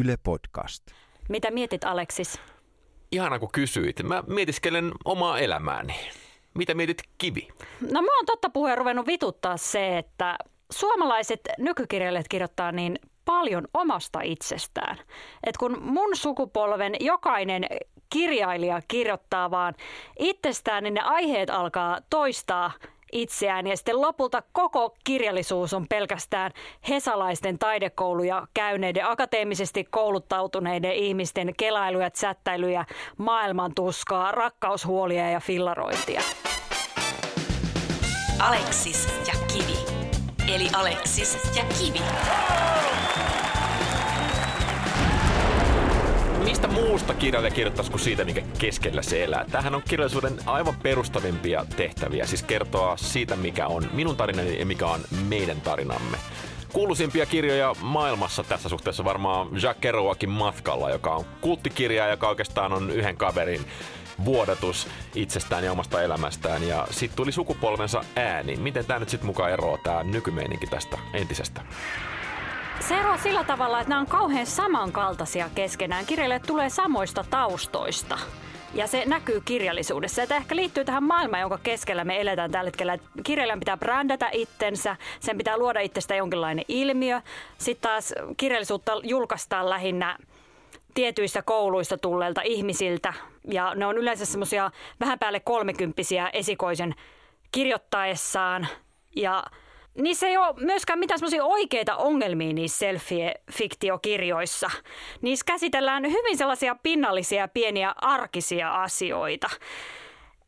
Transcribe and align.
Yle 0.00 0.16
Podcast. 0.22 0.86
Mitä 1.28 1.50
mietit 1.50 1.84
Aleksis? 1.84 2.40
Ihana 3.12 3.38
kun 3.38 3.48
kysyit. 3.52 4.02
Mä 4.02 4.24
mietiskelen 4.26 4.92
omaa 5.04 5.38
elämääni. 5.38 5.94
Mitä 6.54 6.74
mietit 6.74 7.02
kivi? 7.18 7.48
No 7.80 8.02
mä 8.02 8.16
oon 8.16 8.26
totta 8.26 8.50
puheen 8.50 8.78
ruvennut 8.78 9.06
vituttaa 9.06 9.56
se, 9.56 9.98
että 9.98 10.38
suomalaiset 10.72 11.40
nykykirjailijat 11.58 12.28
kirjoittaa 12.28 12.72
niin 12.72 12.98
paljon 13.24 13.68
omasta 13.74 14.20
itsestään. 14.20 14.98
Et 15.46 15.56
kun 15.56 15.82
mun 15.82 16.16
sukupolven 16.16 16.94
jokainen 17.00 17.66
kirjailija 18.10 18.82
kirjoittaa 18.88 19.50
vaan 19.50 19.74
itsestään, 20.18 20.82
niin 20.82 20.94
ne 20.94 21.00
aiheet 21.00 21.50
alkaa 21.50 21.98
toistaa 22.10 22.72
itseään 23.12 23.66
ja 23.66 23.76
sitten 23.76 24.00
lopulta 24.00 24.42
koko 24.52 24.96
kirjallisuus 25.04 25.74
on 25.74 25.86
pelkästään 25.88 26.52
hesalaisten 26.88 27.58
taidekouluja 27.58 28.46
käyneiden 28.54 29.06
akateemisesti 29.06 29.84
kouluttautuneiden 29.84 30.92
ihmisten 30.92 31.52
kelailuja, 31.56 32.10
sättäilyjä, 32.14 32.84
maailman 33.16 33.74
tuskaa, 33.74 34.32
rakkaushuolia 34.32 35.30
ja 35.30 35.40
fillarointia. 35.40 36.22
Aleksis 38.38 39.08
ja 39.26 39.34
Kivi. 39.52 39.78
Eli 40.54 40.68
Aleksis 40.74 41.56
ja 41.56 41.64
Kivi. 41.78 42.00
Muusta 46.96 47.14
kirjailija 47.14 47.54
kirjoittaisi 47.54 47.90
kuin 47.90 48.00
siitä, 48.00 48.24
mikä 48.24 48.42
keskellä 48.58 49.02
se 49.02 49.24
elää? 49.24 49.44
Tähän 49.50 49.74
on 49.74 49.82
kirjallisuuden 49.88 50.38
aivan 50.46 50.74
perustavimpia 50.82 51.66
tehtäviä, 51.76 52.26
siis 52.26 52.42
kertoa 52.42 52.96
siitä, 52.96 53.36
mikä 53.36 53.66
on 53.66 53.90
minun 53.92 54.16
tarinani 54.16 54.58
ja 54.58 54.66
mikä 54.66 54.86
on 54.86 55.00
meidän 55.28 55.60
tarinamme. 55.60 56.16
Kuuluisimpia 56.72 57.26
kirjoja 57.26 57.74
maailmassa 57.80 58.44
tässä 58.44 58.68
suhteessa 58.68 59.04
varmaan 59.04 59.48
Jacques 59.52 59.80
Kerouacin 59.80 60.30
Matkalla, 60.30 60.90
joka 60.90 61.14
on 61.14 61.24
kulttikirja, 61.40 62.08
joka 62.08 62.28
oikeastaan 62.28 62.72
on 62.72 62.90
yhden 62.90 63.16
kaverin 63.16 63.66
vuodatus 64.24 64.88
itsestään 65.14 65.64
ja 65.64 65.72
omasta 65.72 66.02
elämästään. 66.02 66.68
Ja 66.68 66.86
sitten 66.90 67.16
tuli 67.16 67.32
sukupolvensa 67.32 68.04
ääni. 68.16 68.56
Miten 68.56 68.84
tämä 68.84 69.00
nyt 69.00 69.08
sitten 69.08 69.26
mukaan 69.26 69.52
eroaa, 69.52 69.78
tämä 69.82 70.02
nykymeininki 70.02 70.66
tästä 70.66 70.98
entisestä? 71.12 71.62
Se 72.80 72.94
eroaa 72.98 73.18
sillä 73.18 73.44
tavalla, 73.44 73.80
että 73.80 73.88
nämä 73.88 74.00
on 74.00 74.06
kauhean 74.06 74.46
samankaltaisia 74.46 75.50
keskenään. 75.54 76.06
Kirjailijat 76.06 76.42
tulee 76.42 76.70
samoista 76.70 77.24
taustoista. 77.30 78.18
Ja 78.74 78.86
se 78.86 79.02
näkyy 79.06 79.42
kirjallisuudessa. 79.44 80.20
Ja 80.20 80.26
tämä 80.26 80.38
ehkä 80.38 80.56
liittyy 80.56 80.84
tähän 80.84 81.02
maailmaan, 81.04 81.40
jonka 81.40 81.58
keskellä 81.62 82.04
me 82.04 82.20
eletään 82.20 82.50
tällä 82.50 82.68
hetkellä. 82.68 82.98
Kirjailijan 83.24 83.58
pitää 83.58 83.76
brändätä 83.76 84.28
itsensä, 84.32 84.96
sen 85.20 85.38
pitää 85.38 85.58
luoda 85.58 85.80
itsestä 85.80 86.14
jonkinlainen 86.14 86.64
ilmiö. 86.68 87.20
Sitten 87.58 87.90
taas 87.90 88.14
kirjallisuutta 88.36 88.92
julkaistaan 89.02 89.70
lähinnä 89.70 90.18
tietyissä 90.94 91.42
kouluissa 91.42 91.98
tulleilta 91.98 92.42
ihmisiltä. 92.44 93.12
Ja 93.50 93.74
ne 93.74 93.86
on 93.86 93.98
yleensä 93.98 94.26
semmoisia 94.26 94.70
vähän 95.00 95.18
päälle 95.18 95.40
kolmekymppisiä 95.40 96.30
esikoisen 96.32 96.94
kirjoittaessaan. 97.52 98.66
Ja 99.16 99.44
niissä 99.96 100.26
ei 100.26 100.36
ole 100.36 100.54
myöskään 100.60 100.98
mitään 100.98 101.18
semmoisia 101.18 101.44
oikeita 101.44 101.96
ongelmia 101.96 102.52
niissä 102.52 102.78
selfie-fiktiokirjoissa. 102.78 104.70
Niissä 105.22 105.44
käsitellään 105.46 106.04
hyvin 106.04 106.36
sellaisia 106.36 106.76
pinnallisia, 106.82 107.48
pieniä 107.48 107.94
arkisia 107.96 108.82
asioita. 108.82 109.50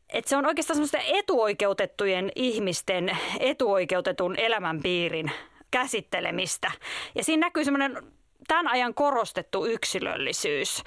Et 0.09 0.27
se 0.27 0.37
on 0.37 0.45
oikeastaan 0.45 0.75
semmoista 0.75 0.97
etuoikeutettujen 1.17 2.31
ihmisten 2.35 3.17
etuoikeutetun 3.39 4.35
elämänpiirin 4.39 5.31
käsittelemistä. 5.71 6.71
Ja 7.15 7.23
siinä 7.23 7.45
näkyy 7.47 7.63
semmoinen 7.63 8.03
tämän 8.47 8.67
ajan 8.67 8.93
korostettu 8.93 9.65
yksilöllisyys. 9.65 10.83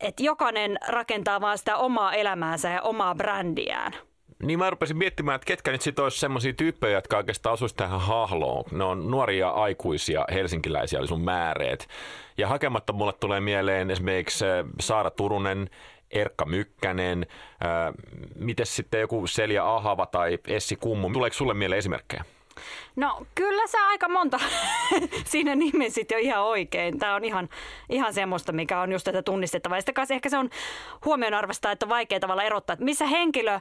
Että 0.00 0.22
jokainen 0.22 0.78
rakentaa 0.88 1.40
vaan 1.40 1.58
sitä 1.58 1.76
omaa 1.76 2.14
elämäänsä 2.14 2.68
ja 2.68 2.82
omaa 2.82 3.14
brändiään– 3.14 3.92
niin 4.42 4.58
mä 4.58 4.70
rupesin 4.70 4.96
miettimään, 4.96 5.34
että 5.36 5.46
ketkä 5.46 5.72
nyt 5.72 5.82
sitten 5.82 6.02
olisi 6.02 6.18
semmoisia 6.18 6.52
tyyppejä, 6.52 6.98
jotka 6.98 7.16
oikeastaan 7.16 7.52
asuisi 7.52 7.74
tähän 7.74 8.00
hahloon. 8.00 8.64
Ne 8.70 8.84
on 8.84 9.10
nuoria 9.10 9.50
aikuisia 9.50 10.24
helsinkiläisiä, 10.32 10.98
oli 10.98 11.08
sun 11.08 11.24
määreet. 11.24 11.88
Ja 12.38 12.48
hakematta 12.48 12.92
mulle 12.92 13.12
tulee 13.12 13.40
mieleen 13.40 13.90
esimerkiksi 13.90 14.44
äh, 14.44 14.50
Saara 14.80 15.10
Turunen, 15.10 15.70
Erkka 16.10 16.44
Mykkänen, 16.44 17.26
äh, 17.64 17.94
miten 18.36 18.66
sitten 18.66 19.00
joku 19.00 19.26
Selja 19.26 19.74
Ahava 19.74 20.06
tai 20.06 20.38
Essi 20.46 20.76
Kummu. 20.76 21.10
Tuleeko 21.10 21.34
sulle 21.34 21.54
mieleen 21.54 21.78
esimerkkejä? 21.78 22.24
No 22.96 23.26
kyllä 23.34 23.66
sä 23.66 23.86
aika 23.86 24.08
monta 24.08 24.40
siinä 25.24 25.54
nimesit 25.54 26.10
jo 26.10 26.18
ihan 26.18 26.42
oikein. 26.42 26.98
Tämä 26.98 27.14
on 27.14 27.24
ihan, 27.24 27.48
ihan 27.88 28.14
semmoista, 28.14 28.52
mikä 28.52 28.80
on 28.80 28.92
just 28.92 29.04
tätä 29.04 29.22
tunnistettavaa. 29.22 29.78
Ja 29.78 29.82
sitten 29.82 30.06
ehkä 30.10 30.28
se 30.28 30.38
on 30.38 30.50
huomionarvasta, 31.04 31.72
että 31.72 31.86
on 31.86 31.90
vaikea 31.90 32.20
tavalla 32.20 32.42
erottaa, 32.42 32.74
että 32.74 32.84
missä 32.84 33.06
henkilö 33.06 33.60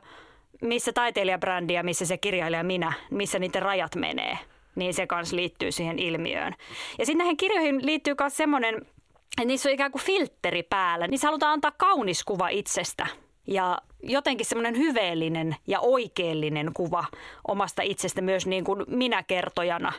missä 0.61 0.93
taiteilijabrändi 0.93 1.73
ja 1.73 1.83
missä 1.83 2.05
se 2.05 2.17
kirjailija 2.17 2.63
minä, 2.63 2.93
missä 3.09 3.39
niiden 3.39 3.61
rajat 3.61 3.95
menee, 3.95 4.37
niin 4.75 4.93
se 4.93 5.07
kanssa 5.07 5.35
liittyy 5.35 5.71
siihen 5.71 5.99
ilmiöön. 5.99 6.55
Ja 6.97 7.05
sitten 7.05 7.17
näihin 7.17 7.37
kirjoihin 7.37 7.85
liittyy 7.85 8.15
myös 8.19 8.37
semmoinen, 8.37 8.75
että 8.75 9.45
niissä 9.45 9.69
on 9.69 9.73
ikään 9.73 9.91
kuin 9.91 10.01
filtteri 10.01 10.63
päällä. 10.63 11.07
Niissä 11.07 11.27
halutaan 11.27 11.53
antaa 11.53 11.71
kaunis 11.77 12.23
kuva 12.23 12.49
itsestä 12.49 13.07
ja 13.47 13.77
jotenkin 14.03 14.45
semmoinen 14.45 14.77
hyveellinen 14.77 15.55
ja 15.67 15.79
oikeellinen 15.79 16.71
kuva 16.73 17.05
omasta 17.47 17.81
itsestä 17.81 18.21
myös 18.21 18.47
niin 18.47 18.63
kuin 18.63 18.83
minä 18.87 19.23
kertojana. 19.23 19.93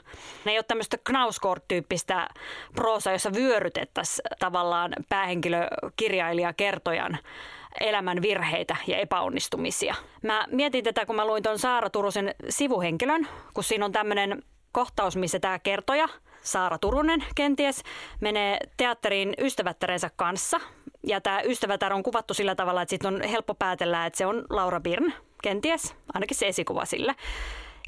Ne 0.44 0.52
ei 0.52 0.58
ole 0.58 0.64
tämmöistä 0.68 0.96
Knausgård-tyyppistä 0.96 2.28
proosa, 2.74 3.12
jossa 3.12 3.32
vyörytettäisiin 3.34 4.24
tavallaan 4.38 4.92
päähenkilö 5.08 5.68
kirjailija 5.96 6.52
kertojan 6.52 7.18
elämän 7.80 8.22
virheitä 8.22 8.76
ja 8.86 8.96
epäonnistumisia. 8.96 9.94
Mä 10.22 10.44
mietin 10.50 10.84
tätä, 10.84 11.06
kun 11.06 11.16
mä 11.16 11.26
luin 11.26 11.42
tuon 11.42 11.58
Saara 11.58 11.90
Turusen 11.90 12.34
sivuhenkilön, 12.48 13.28
kun 13.54 13.64
siinä 13.64 13.84
on 13.84 13.92
tämmöinen 13.92 14.42
kohtaus, 14.72 15.16
missä 15.16 15.40
tämä 15.40 15.58
kertoja, 15.58 16.08
Saara 16.42 16.78
Turunen 16.78 17.24
kenties, 17.34 17.82
menee 18.20 18.58
teatteriin 18.76 19.34
ystävättärensä 19.38 20.10
kanssa. 20.16 20.60
Ja 21.06 21.20
tämä 21.20 21.40
ystävätär 21.40 21.92
on 21.92 22.02
kuvattu 22.02 22.34
sillä 22.34 22.54
tavalla, 22.54 22.82
että 22.82 22.90
sitten 22.90 23.14
on 23.14 23.22
helppo 23.22 23.54
päätellä, 23.54 24.06
että 24.06 24.16
se 24.16 24.26
on 24.26 24.44
Laura 24.50 24.80
Birn, 24.80 25.12
kenties, 25.42 25.96
ainakin 26.14 26.36
se 26.36 26.48
esikuva 26.48 26.84
sille. 26.84 27.14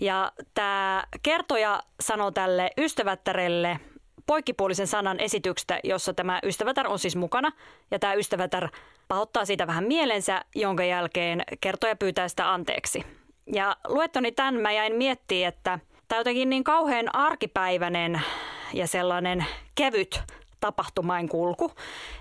Ja 0.00 0.32
tämä 0.54 1.04
kertoja 1.22 1.82
sanoo 2.00 2.30
tälle 2.30 2.70
ystävättärelle 2.78 3.80
poikkipuolisen 4.26 4.86
sanan 4.86 5.20
esityksestä, 5.20 5.80
jossa 5.84 6.14
tämä 6.14 6.40
ystävätär 6.42 6.88
on 6.88 6.98
siis 6.98 7.16
mukana. 7.16 7.52
Ja 7.90 7.98
tämä 7.98 8.14
ystävätär 8.14 8.68
pahoittaa 9.12 9.44
siitä 9.44 9.66
vähän 9.66 9.84
mielensä, 9.84 10.44
jonka 10.54 10.84
jälkeen 10.84 11.42
kertoja 11.60 11.96
pyytää 11.96 12.28
sitä 12.28 12.52
anteeksi. 12.52 13.04
Ja 13.52 13.76
luettoni 13.88 14.32
tämän 14.32 14.54
mä 14.54 14.72
jäin 14.72 14.94
miettimään, 14.94 15.48
että 15.48 15.78
tämä 16.08 16.20
jotenkin 16.20 16.50
niin 16.50 16.64
kauhean 16.64 17.14
arkipäiväinen 17.14 18.20
ja 18.72 18.86
sellainen 18.86 19.46
kevyt 19.74 20.22
tapahtumain 20.60 21.28
kulku. 21.28 21.72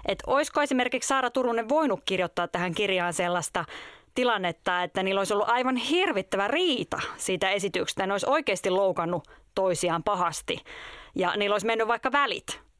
Että 0.05 0.23
olisiko 0.27 0.61
esimerkiksi 0.61 1.07
Saara 1.07 1.29
Turunen 1.29 1.69
voinut 1.69 1.99
kirjoittaa 2.05 2.47
tähän 2.47 2.73
kirjaan 2.73 3.13
sellaista 3.13 3.65
tilannetta, 4.15 4.83
että 4.83 5.03
niillä 5.03 5.19
olisi 5.19 5.33
ollut 5.33 5.49
aivan 5.49 5.75
hirvittävä 5.75 6.47
riita 6.47 6.99
siitä 7.17 7.49
esityksestä. 7.49 8.07
Ne 8.07 8.13
olisi 8.13 8.29
oikeasti 8.29 8.69
loukannut 8.69 9.27
toisiaan 9.55 10.03
pahasti 10.03 10.57
ja 11.15 11.35
niillä 11.37 11.53
olisi 11.53 11.67
mennyt 11.67 11.87
vaikka 11.87 12.11
välit. 12.11 12.70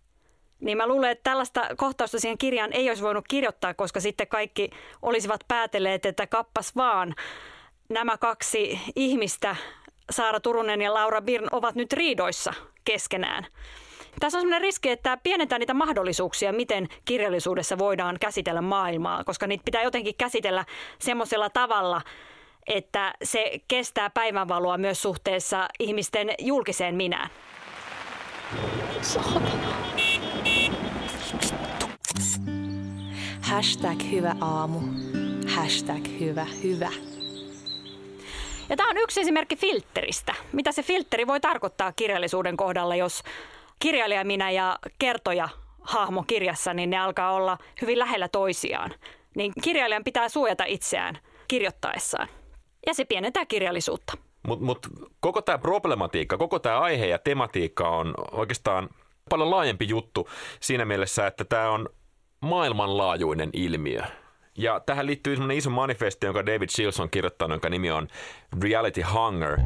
Niin 0.62 0.78
mä 0.78 0.88
luulen, 0.88 1.12
että 1.12 1.30
tällaista 1.30 1.68
kohtausta 1.78 2.20
siihen 2.20 2.38
kirjaan 2.38 2.74
ei 2.74 2.90
olisi 2.90 3.04
voinut 3.04 3.26
kirjoittaa, 3.28 3.74
koska 3.74 4.00
sitten 4.00 4.28
kaikki 4.28 4.70
olisivat 5.02 5.44
päätelleet, 5.48 6.06
että 6.06 6.28
kappas 6.28 6.76
vaan 6.76 7.16
nämä 7.90 8.18
kaksi 8.18 8.80
ihmistä, 8.96 9.56
Saara 10.12 10.40
Turunen 10.40 10.82
ja 10.82 10.94
Laura 10.94 11.22
Birn, 11.22 11.48
ovat 11.52 11.76
nyt 11.76 11.94
riidoissa 11.94 12.54
keskenään. 12.86 13.48
Tässä 14.20 14.38
on 14.38 14.42
sellainen 14.42 14.62
riski, 14.62 14.90
että 14.90 15.18
pienentää 15.24 15.60
niitä 15.60 15.74
mahdollisuuksia, 15.74 16.54
miten 16.54 16.88
kirjallisuudessa 17.06 17.78
voidaan 17.78 18.18
käsitellä 18.20 18.62
maailmaa, 18.62 19.24
koska 19.24 19.48
niitä 19.48 19.66
pitää 19.66 19.84
jotenkin 19.84 20.16
käsitellä 20.18 20.66
semmoisella 21.00 21.50
tavalla, 21.50 22.02
että 22.68 23.14
se 23.24 23.60
kestää 23.68 24.10
päivänvaloa 24.10 24.78
myös 24.78 25.02
suhteessa 25.02 25.68
ihmisten 25.80 26.34
julkiseen 26.40 26.96
minään. 26.96 27.30
Hashtag 33.52 34.00
hyvä 34.12 34.36
aamu. 34.42 34.80
Hashtag 35.56 36.08
hyvä 36.20 36.46
hyvä. 36.64 36.90
Ja 38.70 38.78
tämä 38.78 38.90
on 38.90 38.98
yksi 38.98 39.22
esimerkki 39.22 39.56
filteristä. 39.56 40.34
Mitä 40.52 40.72
se 40.72 40.84
filteri 40.84 41.28
voi 41.28 41.40
tarkoittaa 41.40 41.92
kirjallisuuden 41.92 42.58
kohdalla, 42.58 42.96
jos 42.96 43.24
kirjailija 43.80 44.24
minä 44.24 44.52
ja 44.52 44.80
kertoja 45.00 45.50
hahmo 45.82 46.24
kirjassa, 46.24 46.74
niin 46.74 46.90
ne 46.90 46.98
alkaa 47.00 47.32
olla 47.32 47.58
hyvin 47.82 48.00
lähellä 48.00 48.28
toisiaan. 48.28 48.92
Niin 49.36 49.54
kirjailijan 49.64 50.04
pitää 50.04 50.30
suojata 50.30 50.64
itseään 50.66 51.18
kirjoittaessaan. 51.48 52.28
Ja 52.88 52.94
se 52.94 53.06
pienentää 53.06 53.46
kirjallisuutta. 53.46 54.14
Mutta 54.48 54.66
mut, 54.66 54.88
koko 55.20 55.42
tämä 55.42 55.58
problematiikka, 55.58 56.38
koko 56.38 56.60
tämä 56.60 56.80
aihe 56.80 57.06
ja 57.06 57.20
tematiikka 57.20 57.90
on 57.90 58.14
oikeastaan 58.32 58.90
Paljon 59.30 59.52
laajempi 59.52 59.88
juttu 59.88 60.30
siinä 60.60 60.86
mielessä, 60.86 61.28
että 61.28 61.46
tämä 61.46 61.70
on 61.70 61.90
maailmanlaajuinen 62.42 63.50
ilmiö. 63.54 64.02
Ja 64.58 64.80
tähän 64.80 65.06
liittyy 65.06 65.36
semmoinen 65.36 65.58
iso 65.58 65.70
manifesti, 65.70 66.26
jonka 66.26 66.46
David 66.46 66.70
Shields 66.70 67.00
on 67.00 67.10
kirjoittanut, 67.10 67.56
jonka 67.56 67.70
nimi 67.70 67.92
on 67.92 68.08
Reality 68.62 69.02
Hunger. 69.02 69.58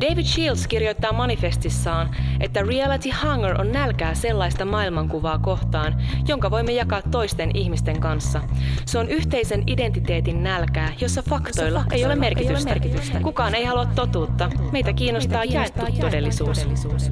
David 0.00 0.24
Shields 0.24 0.66
kirjoittaa 0.66 1.12
manifestissaan, 1.12 2.16
että 2.40 2.62
reality 2.62 3.08
hunger 3.22 3.60
on 3.60 3.72
nälkää 3.72 4.14
sellaista 4.14 4.64
maailmankuvaa 4.64 5.38
kohtaan, 5.38 6.02
jonka 6.28 6.50
voimme 6.50 6.72
jakaa 6.72 7.02
toisten 7.02 7.50
ihmisten 7.56 8.00
kanssa. 8.00 8.40
Se 8.86 8.98
on 8.98 9.08
yhteisen 9.08 9.62
identiteetin 9.66 10.42
nälkää, 10.42 10.92
jossa 11.00 11.22
faktoilla, 11.22 11.78
faktoilla 11.78 11.94
ei, 11.94 12.04
ole 12.04 12.14
merkitystä. 12.16 12.58
ei 12.58 12.62
ole 12.64 12.80
merkitystä. 12.80 13.20
Kukaan 13.20 13.54
ei 13.54 13.64
halua 13.64 13.86
totuutta. 13.86 14.48
Meitä 14.48 14.52
kiinnostaa, 14.52 14.72
Meitä 14.72 14.92
kiinnostaa 14.92 15.44
jaettu, 15.44 15.80
jaettu 15.80 16.00
todellisuus. 16.00 16.58
todellisuus. 16.58 17.10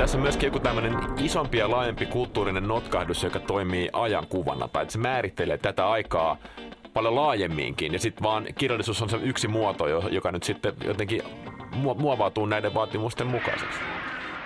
Tässä 0.00 0.18
on 0.18 0.22
myöskin 0.22 0.46
joku 0.46 0.60
tämmöinen 0.60 0.98
isompi 1.18 1.58
ja 1.58 1.70
laajempi 1.70 2.06
kulttuurinen 2.06 2.68
notkahdus, 2.68 3.22
joka 3.22 3.40
toimii 3.40 3.88
ajankuvana, 3.92 4.68
tai 4.68 4.82
että 4.82 4.92
se 4.92 4.98
määrittelee 4.98 5.58
tätä 5.58 5.88
aikaa 5.88 6.36
paljon 6.92 7.16
laajemminkin. 7.16 7.92
Ja 7.92 7.98
sitten 7.98 8.22
vaan 8.22 8.46
kirjallisuus 8.58 9.02
on 9.02 9.10
se 9.10 9.16
yksi 9.22 9.48
muoto, 9.48 9.88
joka 10.08 10.32
nyt 10.32 10.42
sitten 10.42 10.72
jotenkin 10.84 11.22
muovautuu 11.74 12.46
näiden 12.46 12.74
vaatimusten 12.74 13.26
mukaiseksi. 13.26 13.78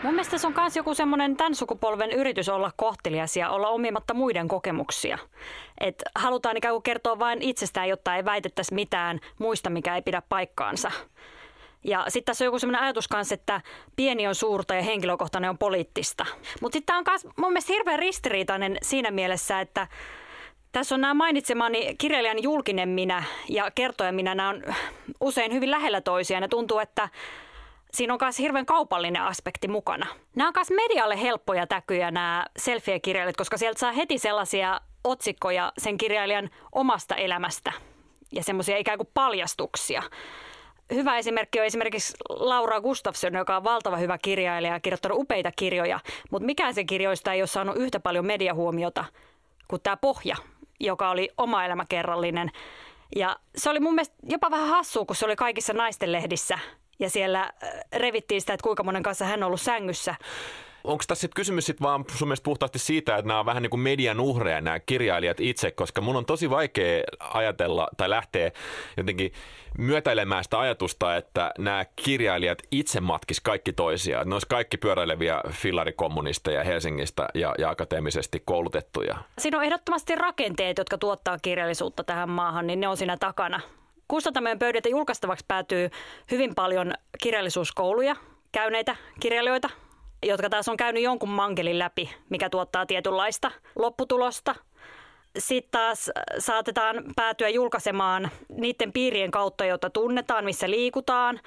Mun 0.02 0.14
mielestä 0.14 0.38
se 0.38 0.46
on 0.46 0.54
myös 0.56 0.76
joku 0.76 0.94
semmoinen 0.94 1.36
tämän 1.36 1.54
sukupolven 1.54 2.10
yritys 2.10 2.48
olla 2.48 2.70
kohtelias 2.76 3.36
ja 3.36 3.50
olla 3.50 3.68
omimatta 3.68 4.14
muiden 4.14 4.48
kokemuksia. 4.48 5.18
Et 5.80 6.02
halutaan 6.14 6.56
ikään 6.56 6.74
kuin 6.74 6.82
kertoa 6.82 7.18
vain 7.18 7.42
itsestään, 7.42 7.88
jotta 7.88 8.16
ei 8.16 8.24
väitettäisi 8.24 8.74
mitään 8.74 9.20
muista, 9.38 9.70
mikä 9.70 9.94
ei 9.94 10.02
pidä 10.02 10.22
paikkaansa. 10.28 10.90
Ja 11.84 12.04
sitten 12.08 12.24
tässä 12.24 12.44
on 12.44 12.46
joku 12.46 12.58
sellainen 12.58 12.82
ajatus 12.82 13.08
kanssa, 13.08 13.34
että 13.34 13.60
pieni 13.96 14.26
on 14.26 14.34
suurta 14.34 14.74
ja 14.74 14.82
henkilökohtainen 14.82 15.50
on 15.50 15.58
poliittista. 15.58 16.26
Mutta 16.60 16.76
sitten 16.76 16.86
tämä 16.86 16.98
on 16.98 17.04
myös 17.08 17.26
mun 17.36 17.52
mielestä 17.52 17.72
hirveän 17.72 17.98
ristiriitainen 17.98 18.76
siinä 18.82 19.10
mielessä, 19.10 19.60
että 19.60 19.86
tässä 20.72 20.94
on 20.94 21.00
nämä 21.00 21.14
mainitsemani 21.14 21.94
kirjailijan 21.98 22.42
julkinen 22.42 22.88
minä 22.88 23.22
ja 23.48 23.70
kertoja 23.74 24.12
minä. 24.12 24.34
Nämä 24.34 24.48
on 24.48 24.62
usein 25.20 25.52
hyvin 25.52 25.70
lähellä 25.70 26.00
toisiaan 26.00 26.42
ja 26.42 26.48
tuntuu, 26.48 26.78
että 26.78 27.08
siinä 27.92 28.12
on 28.14 28.18
myös 28.22 28.38
hirveän 28.38 28.66
kaupallinen 28.66 29.22
aspekti 29.22 29.68
mukana. 29.68 30.06
Nämä 30.36 30.48
on 30.48 30.54
myös 30.56 30.70
medialle 30.70 31.22
helppoja 31.22 31.66
täkyjä 31.66 32.10
nämä 32.10 32.46
selfie-kirjailijat, 32.58 33.36
koska 33.36 33.56
sieltä 33.56 33.78
saa 33.78 33.92
heti 33.92 34.18
sellaisia 34.18 34.80
otsikkoja 35.04 35.72
sen 35.78 35.98
kirjailijan 35.98 36.50
omasta 36.72 37.14
elämästä 37.14 37.72
ja 38.32 38.42
semmoisia 38.42 38.76
ikään 38.76 38.98
kuin 38.98 39.10
paljastuksia. 39.14 40.02
Hyvä 40.92 41.18
esimerkki 41.18 41.60
on 41.60 41.66
esimerkiksi 41.66 42.14
Laura 42.28 42.80
Gustafsson, 42.80 43.34
joka 43.34 43.56
on 43.56 43.64
valtava 43.64 43.96
hyvä 43.96 44.18
kirjailija 44.18 44.72
ja 44.72 44.80
kirjoittanut 44.80 45.18
upeita 45.18 45.52
kirjoja, 45.56 46.00
mutta 46.30 46.46
mikään 46.46 46.74
sen 46.74 46.86
kirjoista 46.86 47.32
ei 47.32 47.40
ole 47.40 47.46
saanut 47.46 47.76
yhtä 47.76 48.00
paljon 48.00 48.26
mediahuomiota 48.26 49.04
kuin 49.68 49.82
tämä 49.82 49.96
pohja, 49.96 50.36
joka 50.80 51.10
oli 51.10 51.30
oma 51.38 51.64
elämäkerrallinen. 51.64 52.50
Ja 53.16 53.36
se 53.56 53.70
oli 53.70 53.80
mun 53.80 53.94
mielestä 53.94 54.14
jopa 54.22 54.50
vähän 54.50 54.68
hassua, 54.68 55.04
kun 55.04 55.16
se 55.16 55.24
oli 55.24 55.36
kaikissa 55.36 55.72
naisten 55.72 56.12
lehdissä 56.12 56.58
ja 56.98 57.10
siellä 57.10 57.40
äh, 57.40 57.70
revittiin 57.92 58.40
sitä, 58.40 58.52
että 58.52 58.64
kuinka 58.64 58.82
monen 58.82 59.02
kanssa 59.02 59.24
hän 59.24 59.42
on 59.42 59.46
ollut 59.46 59.60
sängyssä 59.60 60.14
onko 60.84 61.04
tässä 61.06 61.20
sit 61.20 61.34
kysymys 61.34 61.66
sit 61.66 61.82
vaan 61.82 62.04
sun 62.14 62.28
mielestä 62.28 62.44
puhtaasti 62.44 62.78
siitä, 62.78 63.16
että 63.16 63.28
nämä 63.28 63.40
on 63.40 63.46
vähän 63.46 63.62
niin 63.62 63.70
kuin 63.70 63.80
median 63.80 64.20
uhreja 64.20 64.60
nämä 64.60 64.80
kirjailijat 64.80 65.40
itse, 65.40 65.70
koska 65.70 66.00
mun 66.00 66.16
on 66.16 66.26
tosi 66.26 66.50
vaikea 66.50 67.04
ajatella 67.20 67.88
tai 67.96 68.10
lähteä 68.10 68.50
jotenkin 68.96 69.32
myötäilemään 69.78 70.44
sitä 70.44 70.58
ajatusta, 70.58 71.16
että 71.16 71.50
nämä 71.58 71.84
kirjailijat 71.96 72.58
itse 72.70 73.00
matkis 73.00 73.40
kaikki 73.40 73.72
toisiaan. 73.72 74.28
Ne 74.28 74.34
olisi 74.34 74.48
kaikki 74.48 74.76
pyöräileviä 74.76 75.40
fillarikommunisteja 75.50 76.64
Helsingistä 76.64 77.28
ja, 77.34 77.54
ja 77.58 77.70
akateemisesti 77.70 78.42
koulutettuja. 78.44 79.16
Siinä 79.38 79.58
on 79.58 79.64
ehdottomasti 79.64 80.14
rakenteet, 80.14 80.78
jotka 80.78 80.98
tuottaa 80.98 81.38
kirjallisuutta 81.38 82.04
tähän 82.04 82.30
maahan, 82.30 82.66
niin 82.66 82.80
ne 82.80 82.88
on 82.88 82.96
siinä 82.96 83.16
takana. 83.16 83.60
Kustantamojen 84.08 84.58
pöydiltä 84.58 84.88
julkaistavaksi 84.88 85.44
päätyy 85.48 85.90
hyvin 86.30 86.54
paljon 86.54 86.92
kirjallisuuskouluja, 87.22 88.16
käyneitä 88.52 88.96
kirjailijoita, 89.20 89.70
jotka 90.24 90.50
taas 90.50 90.68
on 90.68 90.76
käynyt 90.76 91.02
jonkun 91.02 91.28
mankelin 91.28 91.78
läpi, 91.78 92.10
mikä 92.28 92.50
tuottaa 92.50 92.86
tietynlaista 92.86 93.50
lopputulosta. 93.76 94.54
Sitten 95.38 95.70
taas 95.70 96.10
saatetaan 96.38 97.04
päätyä 97.16 97.48
julkaisemaan 97.48 98.30
niiden 98.48 98.92
piirien 98.92 99.30
kautta, 99.30 99.64
joita 99.64 99.90
tunnetaan, 99.90 100.44
missä 100.44 100.70
liikutaan. 100.70 101.40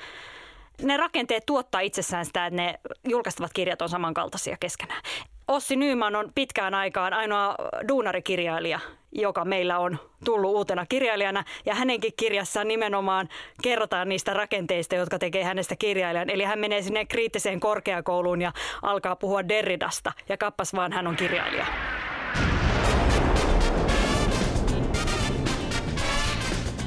Ne 0.81 0.97
rakenteet 0.97 1.45
tuottaa 1.45 1.81
itsessään 1.81 2.25
sitä, 2.25 2.45
että 2.45 2.55
ne 2.55 2.79
julkaistavat 3.07 3.53
kirjat 3.53 3.81
on 3.81 3.89
samankaltaisia 3.89 4.57
keskenään. 4.59 5.01
Ossi 5.47 5.75
Nyyman 5.75 6.15
on 6.15 6.31
pitkään 6.35 6.73
aikaan 6.73 7.13
ainoa 7.13 7.55
duunarikirjailija, 7.87 8.79
joka 9.11 9.45
meillä 9.45 9.79
on 9.79 9.99
tullut 10.25 10.55
uutena 10.55 10.85
kirjailijana. 10.85 11.43
Ja 11.65 11.75
hänenkin 11.75 12.13
kirjassaan 12.17 12.67
nimenomaan 12.67 13.29
kerrotaan 13.63 14.09
niistä 14.09 14.33
rakenteista, 14.33 14.95
jotka 14.95 15.19
tekee 15.19 15.43
hänestä 15.43 15.75
kirjailijan. 15.75 16.29
Eli 16.29 16.43
hän 16.43 16.59
menee 16.59 16.81
sinne 16.81 17.05
kriittiseen 17.05 17.59
korkeakouluun 17.59 18.41
ja 18.41 18.53
alkaa 18.81 19.15
puhua 19.15 19.47
Derridasta. 19.47 20.11
Ja 20.29 20.37
kappas 20.37 20.73
vaan 20.73 20.93
hän 20.93 21.07
on 21.07 21.15
kirjailija. 21.15 21.65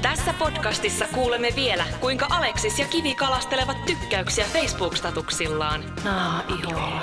Tässä 0.01 0.33
podcastissa 0.39 1.05
kuulemme 1.13 1.49
vielä, 1.55 1.85
kuinka 1.99 2.27
Aleksis 2.29 2.79
ja 2.79 2.85
Kivi 2.85 3.15
kalastelevat 3.15 3.77
tykkäyksiä 3.85 4.45
Facebook-statuksillaan. 4.53 5.83
Naa, 6.03 6.43
iholla. 6.59 7.01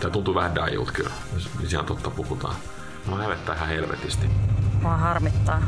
Tää 0.00 0.10
tuntuu 0.10 0.34
vähän 0.34 0.54
daijulta 0.54 0.92
kyllä, 0.92 1.10
jos 1.34 1.72
ihan 1.72 1.86
totta 1.86 2.10
puhutaan. 2.10 2.54
Mä 3.06 3.16
hävettää 3.16 3.54
ihan 3.54 3.68
helvetisti. 3.68 4.26
Mua 4.82 4.96
harmittaa. 4.96 5.62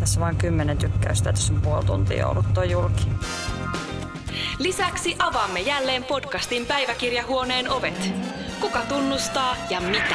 Tässä 0.00 0.20
vain 0.20 0.36
kymmenen 0.36 0.78
tykkäystä, 0.78 1.32
tässä 1.32 1.52
on 1.52 1.60
puoli 1.60 1.84
tuntia 1.84 2.26
ollut 2.26 2.54
toi 2.54 2.70
julki. 2.70 3.08
Lisäksi 4.58 5.16
avaamme 5.18 5.60
jälleen 5.60 6.04
podcastin 6.04 6.66
päiväkirjahuoneen 6.66 7.70
ovet. 7.70 8.12
Kuka 8.60 8.80
tunnustaa 8.88 9.56
ja 9.70 9.80
mitä? 9.80 10.14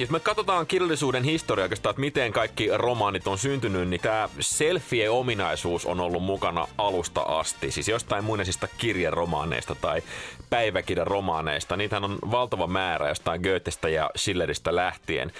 Jos 0.00 0.10
me 0.10 0.20
katsotaan 0.20 0.66
kirjallisuuden 0.66 1.24
historiaa, 1.24 1.68
että 1.72 1.94
miten 1.96 2.32
kaikki 2.32 2.68
romaanit 2.72 3.26
on 3.26 3.38
syntynyt, 3.38 3.88
niin 3.88 4.00
tämä 4.00 4.28
selfie-ominaisuus 4.40 5.86
on 5.86 6.00
ollut 6.00 6.22
mukana 6.22 6.68
alusta 6.78 7.20
asti. 7.20 7.70
Siis 7.70 7.88
jostain 7.88 8.24
muinaisista 8.24 8.68
kirjeromaaneista 8.78 9.74
tai 9.74 10.02
päiväkirjaromaaneista. 10.50 11.76
Niitähän 11.76 12.04
on 12.04 12.18
valtava 12.30 12.66
määrä 12.66 13.08
jostain 13.08 13.40
Goethestä 13.40 13.88
ja 13.88 14.10
Schilleristä 14.16 14.76
lähtien 14.76 15.32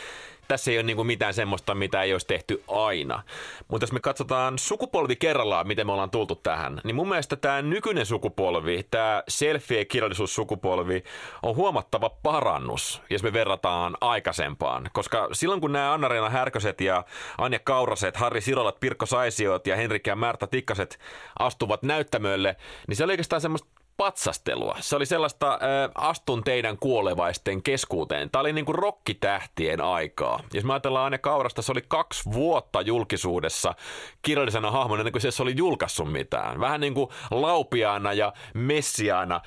tässä 0.51 0.71
ei 0.71 0.77
ole 0.77 0.83
niin 0.83 1.07
mitään 1.07 1.35
semmoista, 1.35 1.75
mitä 1.75 2.03
ei 2.03 2.13
olisi 2.13 2.27
tehty 2.27 2.63
aina. 2.69 3.23
Mutta 3.69 3.83
jos 3.83 3.93
me 3.93 4.01
katsotaan 4.01 4.59
sukupolvi 4.59 5.17
kerrallaan, 5.17 5.67
miten 5.67 5.87
me 5.87 5.93
ollaan 5.93 6.11
tultu 6.11 6.35
tähän, 6.35 6.81
niin 6.85 6.97
mun 6.97 7.09
mielestä 7.09 7.37
tämä 7.37 7.63
nykyinen 7.63 8.07
sukupolvi, 8.07 8.87
tämä 8.91 9.23
selfie-kirjallisuussukupolvi 9.29 11.05
on 11.43 11.57
huomattava 11.57 12.11
parannus, 12.23 13.03
jos 13.11 13.23
me 13.23 13.33
verrataan 13.33 13.97
aikaisempaan. 14.01 14.91
Koska 14.93 15.29
silloin 15.33 15.61
kun 15.61 15.73
nämä 15.73 15.93
Anna-Reena 15.93 16.31
Härköset 16.31 16.81
ja 16.81 17.05
Anja 17.39 17.59
Kauraset, 17.59 18.17
Harri 18.17 18.41
Sirolat, 18.41 18.81
Pirkko 18.81 19.07
Saisiot 19.07 19.67
ja 19.67 19.77
Henrik 19.77 20.07
ja 20.07 20.17
Märta 20.17 20.47
Tikkaset 20.47 20.99
astuvat 21.39 21.83
näyttämölle, 21.83 22.57
niin 22.89 22.97
se 22.97 23.05
oli 23.05 23.13
oikeastaan 23.13 23.41
semmoista 23.41 23.81
patsastelua. 24.01 24.77
Se 24.81 24.97
oli 24.97 25.07
sellaista 25.07 25.53
äh, 25.53 25.59
astun 25.95 26.45
teidän 26.45 26.79
kuolevaisten 26.79 27.63
keskuuteen. 27.63 28.31
Tämä 28.31 28.41
oli 28.41 28.53
niin 28.53 28.65
kuin 28.65 28.75
rokkitähtien 28.75 29.81
aikaa. 29.81 30.41
Jos 30.53 30.65
me 30.65 30.73
ajatellaan 30.73 31.07
Anja 31.07 31.19
Kaurasta, 31.19 31.63
se 31.63 31.73
oli 31.73 31.85
kaksi 31.89 32.33
vuotta 32.33 32.81
julkisuudessa 32.81 33.75
kirjallisena 34.23 34.71
hahmona, 34.71 35.01
ennen 35.01 35.13
kuin 35.13 35.33
se 35.33 35.43
oli 35.43 35.55
julkaissut 35.57 36.13
mitään. 36.13 36.61
Vähän 36.61 36.81
niin 36.81 36.95
kuin 36.95 37.11
laupiaana 37.31 38.13
ja 38.13 38.33
messiaana 38.55 39.41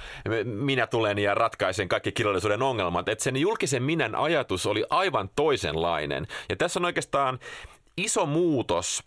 minä 0.44 0.88
tulen 0.88 1.20
ja 1.20 1.36
ratkaisen 1.36 1.90
kaikki 1.90 2.12
kirjallisuuden 2.12 2.62
ongelmat. 2.62 3.10
Että 3.10 3.24
sen 3.24 3.38
julkisen 3.38 3.84
minän 3.84 4.16
ajatus 4.16 4.66
oli 4.66 4.86
aivan 4.90 5.30
toisenlainen. 5.36 6.28
Ja 6.50 6.56
tässä 6.56 6.80
on 6.80 6.86
oikeastaan 6.86 7.40
iso 7.98 8.26
muutos 8.26 9.04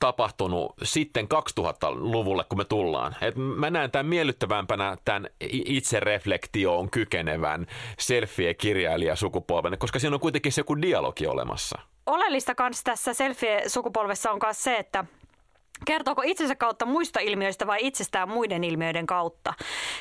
tapahtunut 0.00 0.74
sitten 0.82 1.28
2000-luvulle, 1.60 2.44
kun 2.48 2.58
me 2.58 2.64
tullaan. 2.64 3.16
Et 3.20 3.34
mä 3.36 3.70
näen 3.70 3.90
tämän 3.90 4.06
miellyttävämpänä 4.06 4.96
tämän 5.04 5.28
itsereflektioon 5.66 6.90
kykenevän 6.90 7.66
selfie-kirjailijasukupolven, 7.98 9.78
koska 9.78 9.98
siinä 9.98 10.16
on 10.16 10.20
kuitenkin 10.20 10.52
se 10.52 10.60
joku 10.60 10.82
dialogi 10.82 11.26
olemassa. 11.26 11.78
Oleellista 12.06 12.54
kanssa 12.54 12.84
tässä 12.84 13.12
selfie-sukupolvessa 13.14 14.30
on 14.30 14.38
myös 14.42 14.64
se, 14.64 14.76
että 14.76 15.04
Kertooko 15.84 16.22
itsensä 16.24 16.54
kautta 16.54 16.86
muista 16.86 17.20
ilmiöistä 17.20 17.66
vai 17.66 17.78
itsestään 17.80 18.28
muiden 18.28 18.64
ilmiöiden 18.64 19.06
kautta? 19.06 19.54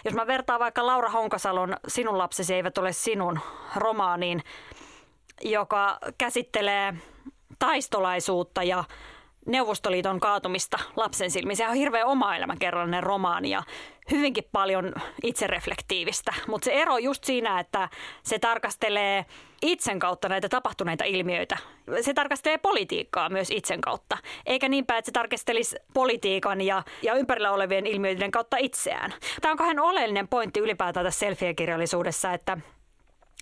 Jos 0.05 0.13
mä 0.13 0.27
vertaan 0.27 0.59
vaikka 0.59 0.85
Laura 0.85 1.09
Honkasalon 1.09 1.75
Sinun 1.87 2.17
lapsesi 2.17 2.53
eivät 2.53 2.77
ole 2.77 2.93
sinun 2.93 3.39
romaaniin, 3.75 4.43
joka 5.43 5.97
käsittelee 6.17 6.93
taistolaisuutta 7.59 8.63
ja 8.63 8.83
Neuvostoliiton 9.45 10.19
kaatumista 10.19 10.79
lapsen 10.95 11.31
silmiin. 11.31 11.57
Se 11.57 11.67
on 11.67 11.75
hirveän 11.75 12.07
oma 12.07 12.35
elämäkerrallinen 12.35 13.03
romaani 13.03 13.49
ja 13.49 13.63
hyvinkin 14.11 14.43
paljon 14.51 14.93
itsereflektiivistä. 15.23 16.33
Mutta 16.47 16.65
se 16.65 16.71
ero 16.71 16.97
just 16.97 17.23
siinä, 17.23 17.59
että 17.59 17.89
se 18.23 18.39
tarkastelee 18.39 19.25
itsen 19.61 19.99
kautta 19.99 20.29
näitä 20.29 20.49
tapahtuneita 20.49 21.03
ilmiöitä. 21.03 21.57
Se 22.01 22.13
tarkastelee 22.13 22.57
politiikkaa 22.57 23.29
myös 23.29 23.51
itsen 23.51 23.81
kautta. 23.81 24.17
Eikä 24.45 24.69
niinpä, 24.69 24.97
että 24.97 25.05
se 25.05 25.11
tarkastelisi 25.11 25.75
politiikan 25.93 26.61
ja, 26.61 26.83
ja 27.01 27.13
ympärillä 27.13 27.51
olevien 27.51 27.87
ilmiöiden 27.87 28.31
kautta 28.31 28.57
itseään. 28.57 29.13
Tämä 29.41 29.51
on 29.51 29.57
kahden 29.57 29.79
oleellinen 29.79 30.27
pointti 30.27 30.59
ylipäätään 30.59 31.05
tässä 31.05 31.19
selfie-kirjallisuudessa, 31.19 32.33
että 32.33 32.57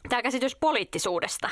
tämä 0.09 0.21
käsitys 0.21 0.55
poliittisuudesta. 0.55 1.49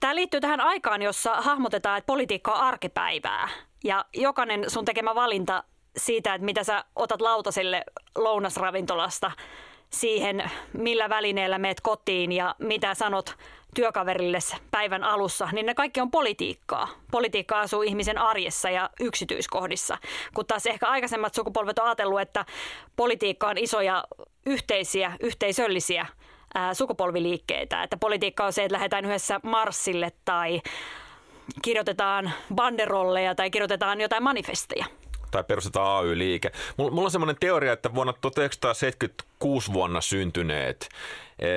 Tämä 0.00 0.14
liittyy 0.14 0.40
tähän 0.40 0.60
aikaan, 0.60 1.02
jossa 1.02 1.34
hahmotetaan, 1.34 1.98
että 1.98 2.06
politiikka 2.06 2.52
on 2.52 2.60
arkipäivää. 2.60 3.48
Ja 3.84 4.04
jokainen 4.14 4.70
sun 4.70 4.84
tekemä 4.84 5.14
valinta 5.14 5.64
siitä, 5.96 6.34
että 6.34 6.44
mitä 6.44 6.64
sä 6.64 6.84
otat 6.96 7.20
lautaselle 7.20 7.84
lounasravintolasta 8.16 9.30
siihen, 9.90 10.50
millä 10.72 11.08
välineellä 11.08 11.58
meet 11.58 11.80
kotiin 11.80 12.32
ja 12.32 12.54
mitä 12.58 12.94
sanot 12.94 13.36
työkaverille 13.74 14.38
päivän 14.70 15.04
alussa, 15.04 15.48
niin 15.52 15.66
ne 15.66 15.74
kaikki 15.74 16.00
on 16.00 16.10
politiikkaa. 16.10 16.88
Politiikka 17.10 17.60
asuu 17.60 17.82
ihmisen 17.82 18.18
arjessa 18.18 18.70
ja 18.70 18.90
yksityiskohdissa, 19.00 19.98
kun 20.34 20.46
taas 20.46 20.66
ehkä 20.66 20.88
aikaisemmat 20.88 21.34
sukupolvet 21.34 21.78
on 21.78 21.86
ajatellut, 21.86 22.20
että 22.20 22.44
politiikka 22.96 23.48
on 23.48 23.58
isoja 23.58 24.04
yhteisiä, 24.46 25.12
yhteisöllisiä 25.20 26.06
ää, 26.54 26.74
sukupolviliikkeitä. 26.74 27.82
Että 27.82 27.96
politiikka 27.96 28.44
on 28.44 28.52
se, 28.52 28.64
että 28.64 28.74
lähdetään 28.74 29.04
yhdessä 29.04 29.40
marssille 29.42 30.12
tai 30.24 30.60
kirjoitetaan 31.62 32.32
banderolleja 32.54 33.34
tai 33.34 33.50
kirjoitetaan 33.50 34.00
jotain 34.00 34.22
manifesteja 34.22 34.86
tai 35.32 35.44
perustetaan 35.44 36.04
AY-liike. 36.04 36.52
Mulla 36.76 37.02
on 37.02 37.10
semmoinen 37.10 37.36
teoria, 37.40 37.72
että 37.72 37.94
vuonna 37.94 38.12
1976 38.12 39.72
vuonna 39.72 40.00
syntyneet, 40.00 40.88
e, 41.38 41.48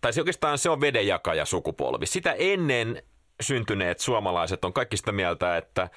tai 0.00 0.12
se 0.12 0.20
oikeastaan 0.20 0.58
se 0.58 0.70
on 0.70 0.80
vedenjakaja 0.80 1.44
sukupolvi. 1.44 2.06
Sitä 2.06 2.32
ennen 2.32 3.02
syntyneet 3.40 3.98
suomalaiset 3.98 4.64
on 4.64 4.72
kaikki 4.72 4.96
sitä 4.96 5.12
mieltä, 5.12 5.56
että 5.56 5.88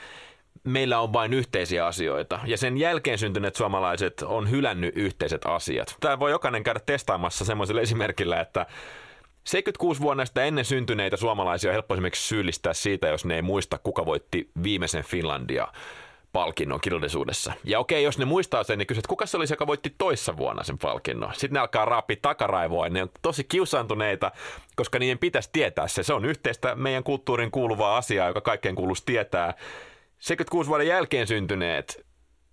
meillä 0.67 0.99
on 0.99 1.13
vain 1.13 1.33
yhteisiä 1.33 1.85
asioita. 1.85 2.39
Ja 2.45 2.57
sen 2.57 2.77
jälkeen 2.77 3.17
syntyneet 3.17 3.55
suomalaiset 3.55 4.21
on 4.21 4.49
hylännyt 4.49 4.97
yhteiset 4.97 5.41
asiat. 5.45 5.95
Tämä 5.99 6.19
voi 6.19 6.31
jokainen 6.31 6.63
käydä 6.63 6.79
testaamassa 6.85 7.45
semmoisella 7.45 7.81
esimerkillä, 7.81 8.41
että 8.41 8.65
76 9.43 10.01
vuonna 10.01 10.25
sitä 10.25 10.43
ennen 10.43 10.65
syntyneitä 10.65 11.17
suomalaisia 11.17 11.69
on 11.69 11.73
helppo 11.73 11.93
esimerkiksi 11.93 12.27
syyllistää 12.27 12.73
siitä, 12.73 13.07
jos 13.07 13.25
ne 13.25 13.35
ei 13.35 13.41
muista, 13.41 13.77
kuka 13.77 14.05
voitti 14.05 14.49
viimeisen 14.63 15.03
Finlandia 15.03 15.67
palkinnon 16.33 16.81
kirjallisuudessa. 16.81 17.53
Ja 17.63 17.79
okei, 17.79 18.03
jos 18.03 18.17
ne 18.17 18.25
muistaa 18.25 18.63
sen, 18.63 18.77
niin 18.77 18.87
kysyt, 18.87 19.07
kuka 19.07 19.25
se 19.25 19.37
olisi, 19.37 19.53
joka 19.53 19.67
voitti 19.67 19.95
toissa 19.97 20.37
vuonna 20.37 20.63
sen 20.63 20.77
palkinnon. 20.77 21.33
Sitten 21.33 21.53
ne 21.53 21.59
alkaa 21.59 21.85
raapi 21.85 22.15
takaraivoa 22.15 22.85
ja 22.85 22.89
ne 22.89 23.01
on 23.01 23.09
tosi 23.21 23.43
kiusaantuneita, 23.43 24.31
koska 24.75 24.99
niiden 24.99 25.19
pitäisi 25.19 25.49
tietää 25.53 25.87
se. 25.87 26.03
Se 26.03 26.13
on 26.13 26.25
yhteistä 26.25 26.75
meidän 26.75 27.03
kulttuurin 27.03 27.51
kuuluvaa 27.51 27.97
asiaa, 27.97 28.27
joka 28.27 28.41
kaikkeen 28.41 28.75
kuuluisi 28.75 29.03
tietää. 29.05 29.53
76 30.19 30.69
vuoden 30.69 30.87
jälkeen 30.87 31.27
syntyneet 31.27 32.07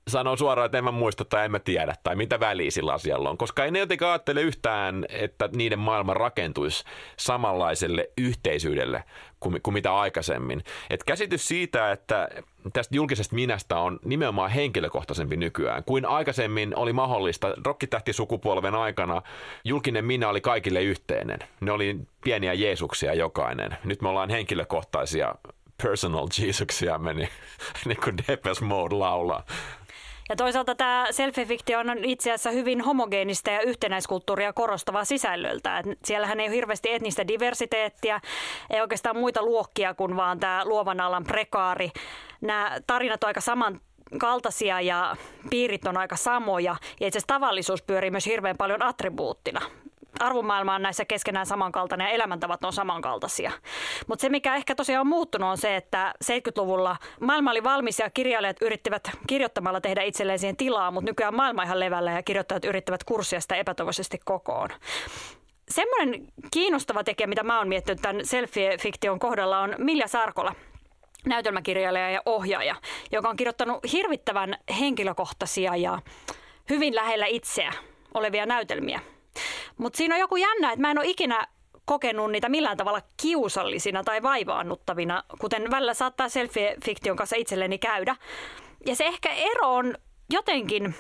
sanoo 0.09 0.37
suoraan, 0.37 0.67
että 0.67 0.79
en 0.79 0.85
mä 0.85 0.91
muista 0.91 1.25
tai 1.25 1.45
en 1.45 1.51
mä 1.51 1.59
tiedä 1.59 1.95
tai 2.03 2.17
mitä 2.17 2.41
väliä 2.41 2.71
sillä 2.71 2.93
asialla 2.93 3.31
on, 3.31 3.39
koska 3.39 3.65
ei 3.65 3.71
ne 3.71 3.79
jotenkin 3.79 4.07
ajattele 4.07 4.43
yhtään, 4.43 5.07
että 5.09 5.49
niiden 5.57 5.79
maailma 5.79 6.15
rakentuisi 6.15 6.85
samanlaiselle 7.17 8.11
yhteisyydelle 8.19 9.05
kuin, 9.41 9.63
kuin 9.63 9.75
mitä 9.75 9.97
aikaisemmin. 9.97 10.65
Et 10.91 11.05
käsitys 11.05 11.49
siitä, 11.49 11.93
että 11.93 12.29
tästä 12.73 12.97
julkisesta 12.97 13.35
minästä 13.35 13.79
on 13.79 13.99
nimenomaan 14.05 14.51
henkilökohtaisempi 14.51 15.37
nykyään 15.37 15.85
kuin 15.85 16.07
aikaisemmin 16.07 16.77
oli 16.77 16.93
mahdollista. 16.93 17.55
Rokkitähtisukupolven 17.65 18.75
aikana 18.75 19.23
julkinen 19.65 20.05
minä 20.05 20.29
oli 20.29 20.41
kaikille 20.41 20.83
yhteinen. 20.83 21.39
Ne 21.61 21.73
oli 21.73 21.97
pieniä 22.25 22.53
Jeesuksia 22.55 23.15
jokainen. 23.15 23.77
Nyt 23.85 24.03
me 24.03 24.09
ollaan 24.09 24.31
henkilökohtaisia 24.31 25.35
personal 25.85 26.29
Jeesuksia 26.39 26.99
meni, 26.99 27.29
niin 27.87 27.99
kuin 28.05 28.17
Depes 28.29 28.61
Mode 28.61 28.95
laulaa. 28.95 29.43
Ja 30.29 30.37
toisaalta 30.37 30.75
tämä 30.75 31.07
selfie-fiktio 31.11 31.79
on 31.79 32.05
itse 32.05 32.33
asiassa 32.33 32.51
hyvin 32.51 32.81
homogeenista 32.81 33.51
ja 33.51 33.61
yhtenäiskulttuuria 33.61 34.53
korostavaa 34.53 35.05
sisällöltä. 35.05 35.79
Et 35.79 35.87
siellähän 36.05 36.41
ei 36.41 36.49
ole 36.49 36.57
hirveästi 36.57 36.93
etnistä 36.93 37.29
diversiteettiä, 37.29 38.21
ei 38.71 38.81
oikeastaan 38.81 39.17
muita 39.17 39.43
luokkia 39.43 39.95
kuin 39.95 40.17
vaan 40.17 40.41
tämä 40.41 40.65
luovan 40.65 41.01
alan 41.01 41.25
prekaari. 41.25 41.91
Nämä 42.41 42.79
tarinat 42.87 43.25
on 43.25 43.29
aika 43.29 43.41
saman 43.41 43.81
kaltaisia 44.19 44.81
ja 44.81 45.17
piirit 45.51 45.87
on 45.87 45.97
aika 45.97 46.17
samoja. 46.17 46.77
Ja 47.01 47.07
itse 47.07 47.19
asiassa 47.19 47.35
tavallisuus 47.35 47.83
pyörii 47.83 48.11
myös 48.11 48.27
hirveän 48.27 48.57
paljon 48.57 48.83
attribuuttina 48.83 49.61
arvomaailma 50.21 50.75
on 50.75 50.83
näissä 50.83 51.05
keskenään 51.05 51.47
samankaltainen 51.47 52.05
ja 52.05 52.11
elämäntavat 52.11 52.65
on 52.65 52.73
samankaltaisia. 52.73 53.53
Mutta 54.07 54.23
se, 54.23 54.29
mikä 54.29 54.57
ehkä 54.57 54.75
tosiaan 54.75 55.01
on 55.01 55.07
muuttunut, 55.07 55.51
on 55.51 55.59
se, 55.59 55.77
että 55.77 56.15
70-luvulla 56.25 56.97
maailma 57.21 57.51
oli 57.51 57.65
valmis 57.65 57.99
ja 57.99 58.11
kirjailijat 58.11 58.63
yrittivät 58.63 59.11
kirjoittamalla 59.27 59.81
tehdä 59.81 60.03
itselleen 60.03 60.39
siihen 60.39 60.57
tilaa, 60.57 60.91
mutta 60.91 61.11
nykyään 61.11 61.37
maailma 61.37 61.63
ihan 61.63 61.81
levällä 61.81 62.11
ja 62.11 62.23
kirjoittajat 62.23 62.65
yrittävät 62.65 63.05
kurssia 63.05 63.41
sitä 63.41 63.57
epätoivoisesti 63.57 64.21
kokoon. 64.25 64.69
Semmoinen 65.69 66.27
kiinnostava 66.53 67.05
tekijä, 67.05 67.27
mitä 67.27 67.43
mä 67.43 67.59
oon 67.59 67.69
miettinyt 67.69 68.03
tämän 68.03 68.21
selfie-fiktion 68.25 69.19
kohdalla, 69.19 69.61
on 69.61 69.75
Milja 69.79 70.09
Sarkola, 70.09 70.55
näytelmäkirjailija 71.27 72.11
ja 72.11 72.23
ohjaaja, 72.27 72.77
joka 73.13 73.29
on 73.29 73.37
kirjoittanut 73.37 73.93
hirvittävän 73.93 74.55
henkilökohtaisia 74.81 75.77
ja 75.77 75.99
hyvin 76.71 76.95
lähellä 76.95 77.27
itseä 77.27 77.73
olevia 78.15 78.47
näytelmiä– 78.47 79.01
mutta 79.79 79.97
siinä 79.97 80.15
on 80.15 80.21
joku 80.21 80.37
jännä, 80.37 80.73
että 80.73 80.81
mä 80.81 80.91
en 80.91 80.99
ole 80.99 81.07
ikinä 81.07 81.47
kokenut 81.85 82.31
niitä 82.31 82.49
millään 82.49 82.77
tavalla 82.77 83.03
kiusallisina 83.23 84.05
tai 84.05 84.23
vaivaannuttavina, 84.23 85.23
kuten 85.39 85.71
välillä 85.71 85.95
saattaa 85.95 86.29
selfie-fiktion 86.29 87.17
kanssa 87.17 87.37
itselleni 87.37 87.79
käydä. 87.79 88.17
Ja 88.87 88.97
se 88.97 89.05
ehkä 89.05 89.33
ero 89.33 89.75
on 89.75 89.95
jotenkin 90.31 90.95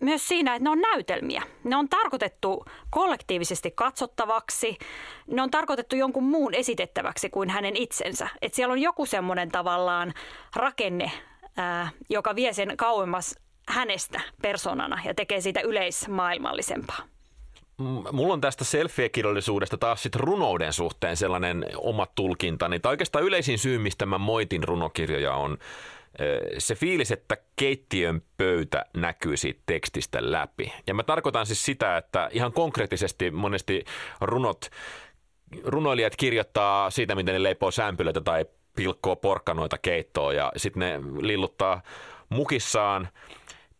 myös 0.00 0.28
siinä, 0.28 0.54
että 0.54 0.64
ne 0.64 0.70
on 0.70 0.80
näytelmiä. 0.80 1.42
Ne 1.64 1.76
on 1.76 1.88
tarkoitettu 1.88 2.64
kollektiivisesti 2.90 3.70
katsottavaksi. 3.70 4.78
Ne 5.26 5.42
on 5.42 5.50
tarkoitettu 5.50 5.96
jonkun 5.96 6.24
muun 6.24 6.54
esitettäväksi 6.54 7.30
kuin 7.30 7.50
hänen 7.50 7.76
itsensä. 7.76 8.28
Että 8.42 8.56
siellä 8.56 8.72
on 8.72 8.82
joku 8.82 9.06
semmoinen 9.06 9.48
tavallaan 9.48 10.14
rakenne, 10.56 11.10
ää, 11.56 11.88
joka 12.08 12.36
vie 12.36 12.52
sen 12.52 12.76
kauemmas 12.76 13.34
hänestä 13.68 14.20
persoonana 14.42 14.98
ja 15.04 15.14
tekee 15.14 15.40
siitä 15.40 15.60
yleismaailmallisempaa 15.60 17.02
mulla 18.12 18.32
on 18.32 18.40
tästä 18.40 18.64
selfie-kirjallisuudesta 18.64 19.78
taas 19.78 20.02
sit 20.02 20.16
runouden 20.16 20.72
suhteen 20.72 21.16
sellainen 21.16 21.66
oma 21.76 22.06
tulkintani. 22.14 22.80
Tai 22.80 22.90
oikeastaan 22.90 23.24
yleisin 23.24 23.58
syy, 23.58 23.78
mistä 23.78 24.06
mä 24.06 24.18
moitin 24.18 24.64
runokirjoja 24.64 25.34
on 25.34 25.58
se 26.58 26.74
fiilis, 26.74 27.12
että 27.12 27.36
keittiön 27.56 28.22
pöytä 28.36 28.84
näkyy 28.96 29.36
siitä 29.36 29.60
tekstistä 29.66 30.32
läpi. 30.32 30.72
Ja 30.86 30.94
mä 30.94 31.02
tarkoitan 31.02 31.46
siis 31.46 31.64
sitä, 31.64 31.96
että 31.96 32.28
ihan 32.32 32.52
konkreettisesti 32.52 33.30
monesti 33.30 33.84
runot, 34.20 34.70
runoilijat 35.64 36.16
kirjoittaa 36.16 36.90
siitä, 36.90 37.14
miten 37.14 37.34
ne 37.34 37.42
leipoo 37.42 37.70
sämpylöitä 37.70 38.20
tai 38.20 38.46
pilkkoo 38.76 39.16
porkkanoita 39.16 39.78
keittoon 39.78 40.36
ja 40.36 40.52
sitten 40.56 40.80
ne 40.80 41.00
lilluttaa 41.20 41.82
mukissaan– 42.28 43.08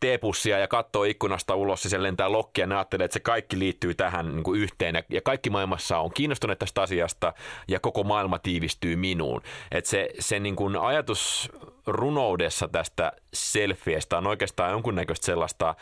teepussia 0.03 0.59
ja 0.59 0.67
katsoo 0.67 1.03
ikkunasta 1.03 1.55
ulos 1.55 1.83
ja 1.83 1.89
se 1.89 2.03
lentää 2.03 2.31
lokkia 2.31 2.67
ne 2.67 2.75
ajattelee, 2.75 3.05
että 3.05 3.13
se 3.13 3.19
kaikki 3.19 3.59
liittyy 3.59 3.93
tähän 3.93 4.35
niin 4.35 4.43
kuin 4.43 4.61
yhteen 4.61 5.03
ja 5.09 5.21
kaikki 5.21 5.49
maailmassa 5.49 5.99
on 5.99 6.13
kiinnostuneet 6.13 6.59
tästä 6.59 6.81
asiasta 6.81 7.33
ja 7.67 7.79
koko 7.79 8.03
maailma 8.03 8.39
tiivistyy 8.39 8.95
minuun. 8.95 9.41
Että 9.71 9.89
se, 9.89 10.09
se 10.19 10.39
niin 10.39 10.55
kuin 10.55 10.75
ajatus 10.75 11.51
runoudessa 11.87 12.67
tästä 12.67 13.11
selfiestä 13.33 14.17
on 14.17 14.27
oikeastaan 14.27 14.71
jonkunnäköistä 14.71 15.25
sellaista 15.25 15.69
ä, 15.69 15.75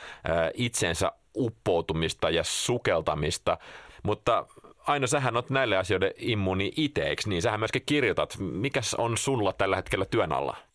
itsensä 0.54 1.12
uppoutumista 1.36 2.30
ja 2.30 2.44
sukeltamista, 2.44 3.58
mutta 4.04 4.46
Aino, 4.88 5.08
sähän 5.08 5.36
oot 5.36 5.50
näille 5.50 5.78
asioille 5.78 6.14
immuuni 6.18 6.72
itse, 6.76 7.16
niin? 7.26 7.42
Sähän 7.42 7.60
myöskin 7.60 7.84
kirjoitat. 7.86 8.36
Mikäs 8.40 8.94
on 8.94 9.18
sulla 9.18 9.54
tällä 9.54 9.76
hetkellä 9.76 10.06
työn 10.06 10.32
alla? 10.32 10.71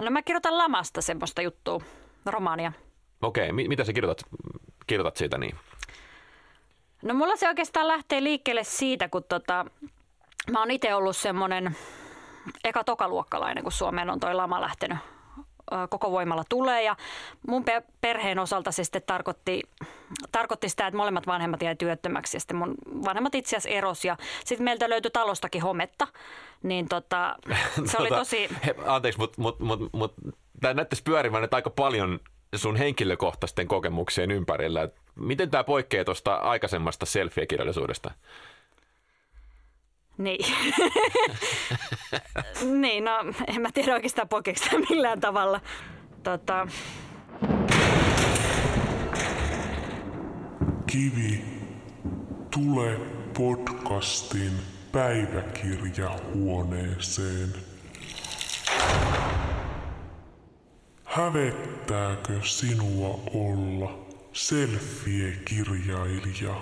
No 0.00 0.10
mä 0.10 0.22
kirjoitan 0.22 0.58
lamasta 0.58 1.02
semmoista 1.02 1.42
juttua, 1.42 1.80
romaania. 2.26 2.72
Okei, 3.22 3.50
okay, 3.50 3.68
mitä 3.68 3.84
sä 3.84 3.92
kirjoitat, 3.92 4.26
kirjoitat 4.86 5.16
siitä 5.16 5.38
niin? 5.38 5.56
No 7.02 7.14
mulla 7.14 7.36
se 7.36 7.48
oikeastaan 7.48 7.88
lähtee 7.88 8.22
liikkeelle 8.22 8.64
siitä, 8.64 9.08
kun 9.08 9.24
tota, 9.24 9.66
mä 10.50 10.60
oon 10.60 10.70
itse 10.70 10.94
ollut 10.94 11.16
semmoinen 11.16 11.76
eka 12.64 12.84
tokaluokkalainen, 12.84 13.62
kun 13.62 13.72
Suomeen 13.72 14.10
on 14.10 14.20
toi 14.20 14.34
lama 14.34 14.60
lähtenyt 14.60 14.98
koko 15.90 16.10
voimalla 16.10 16.44
tulee. 16.48 16.82
Ja 16.82 16.96
mun 17.48 17.64
perheen 18.00 18.38
osalta 18.38 18.72
se 18.72 18.84
sitten 18.84 19.02
tarkoitti, 19.06 19.62
tarkoitti 20.32 20.68
sitä, 20.68 20.86
että 20.86 20.96
molemmat 20.96 21.26
vanhemmat 21.26 21.62
jäi 21.62 21.76
työttömäksi 21.76 22.36
ja 22.36 22.40
sitten 22.40 22.56
mun 22.56 22.74
vanhemmat 23.04 23.34
itse 23.34 23.56
asiassa 23.56 23.76
eros 23.76 24.04
ja 24.04 24.16
sitten 24.44 24.64
meiltä 24.64 24.90
löytyi 24.90 25.10
talostakin 25.10 25.62
hometta. 25.62 26.06
Niin 26.64 26.88
tota, 26.88 27.36
se 27.90 27.98
oli 27.98 28.08
tota, 28.08 28.20
tosi... 28.20 28.48
He, 28.66 28.74
anteeksi, 28.86 29.20
mutta 29.20 29.40
mut, 29.40 29.60
mut, 29.60 29.92
mut, 29.92 30.14
tämä 30.60 30.74
näyttäisi 30.74 31.02
pyörivän 31.02 31.42
nyt 31.42 31.54
aika 31.54 31.70
paljon 31.70 32.20
sun 32.56 32.76
henkilökohtaisten 32.76 33.68
kokemuksien 33.68 34.30
ympärillä. 34.30 34.88
Miten 35.14 35.50
tämä 35.50 35.64
poikkeaa 35.64 36.04
tuosta 36.04 36.34
aikaisemmasta 36.34 37.06
selfie-kirjallisuudesta? 37.06 38.10
Niin. 40.18 40.46
niin, 42.82 43.04
no 43.04 43.12
en 43.46 43.62
mä 43.62 43.68
tiedä 43.74 43.94
oikeastaan 43.94 44.28
poikeeko 44.28 44.60
millään 44.90 45.20
tavalla. 45.20 45.60
Tota... 46.22 46.66
Kivi, 50.86 51.44
tule 52.50 53.00
podcastin 53.38 54.73
päiväkirjahuoneeseen. 54.94 57.48
Hävettääkö 61.04 62.40
sinua 62.42 63.20
olla 63.34 63.98
selfie-kirjailija? 64.32 66.54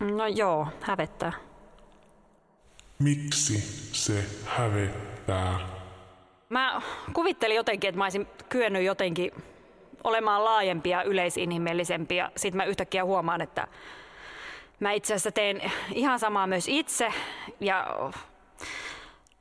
No 0.00 0.26
joo, 0.26 0.66
hävettää. 0.80 1.32
Miksi 2.98 3.58
se 3.92 4.24
hävettää? 4.46 5.58
Mä 6.48 6.80
kuvittelin 7.12 7.56
jotenkin, 7.56 7.88
että 7.88 7.98
mä 7.98 8.04
olisin 8.04 8.26
kyennyt 8.48 8.84
jotenkin 8.84 9.32
olemaan 10.04 10.44
laajempia, 10.44 11.02
yleisinhimillisempiä. 11.02 12.30
Sitten 12.36 12.56
mä 12.56 12.64
yhtäkkiä 12.64 13.04
huomaan, 13.04 13.40
että 13.40 13.68
mä 14.80 14.92
itse 14.92 15.14
asiassa 15.14 15.32
teen 15.32 15.72
ihan 15.94 16.18
samaa 16.18 16.46
myös 16.46 16.68
itse. 16.68 17.12
Ja 17.60 17.86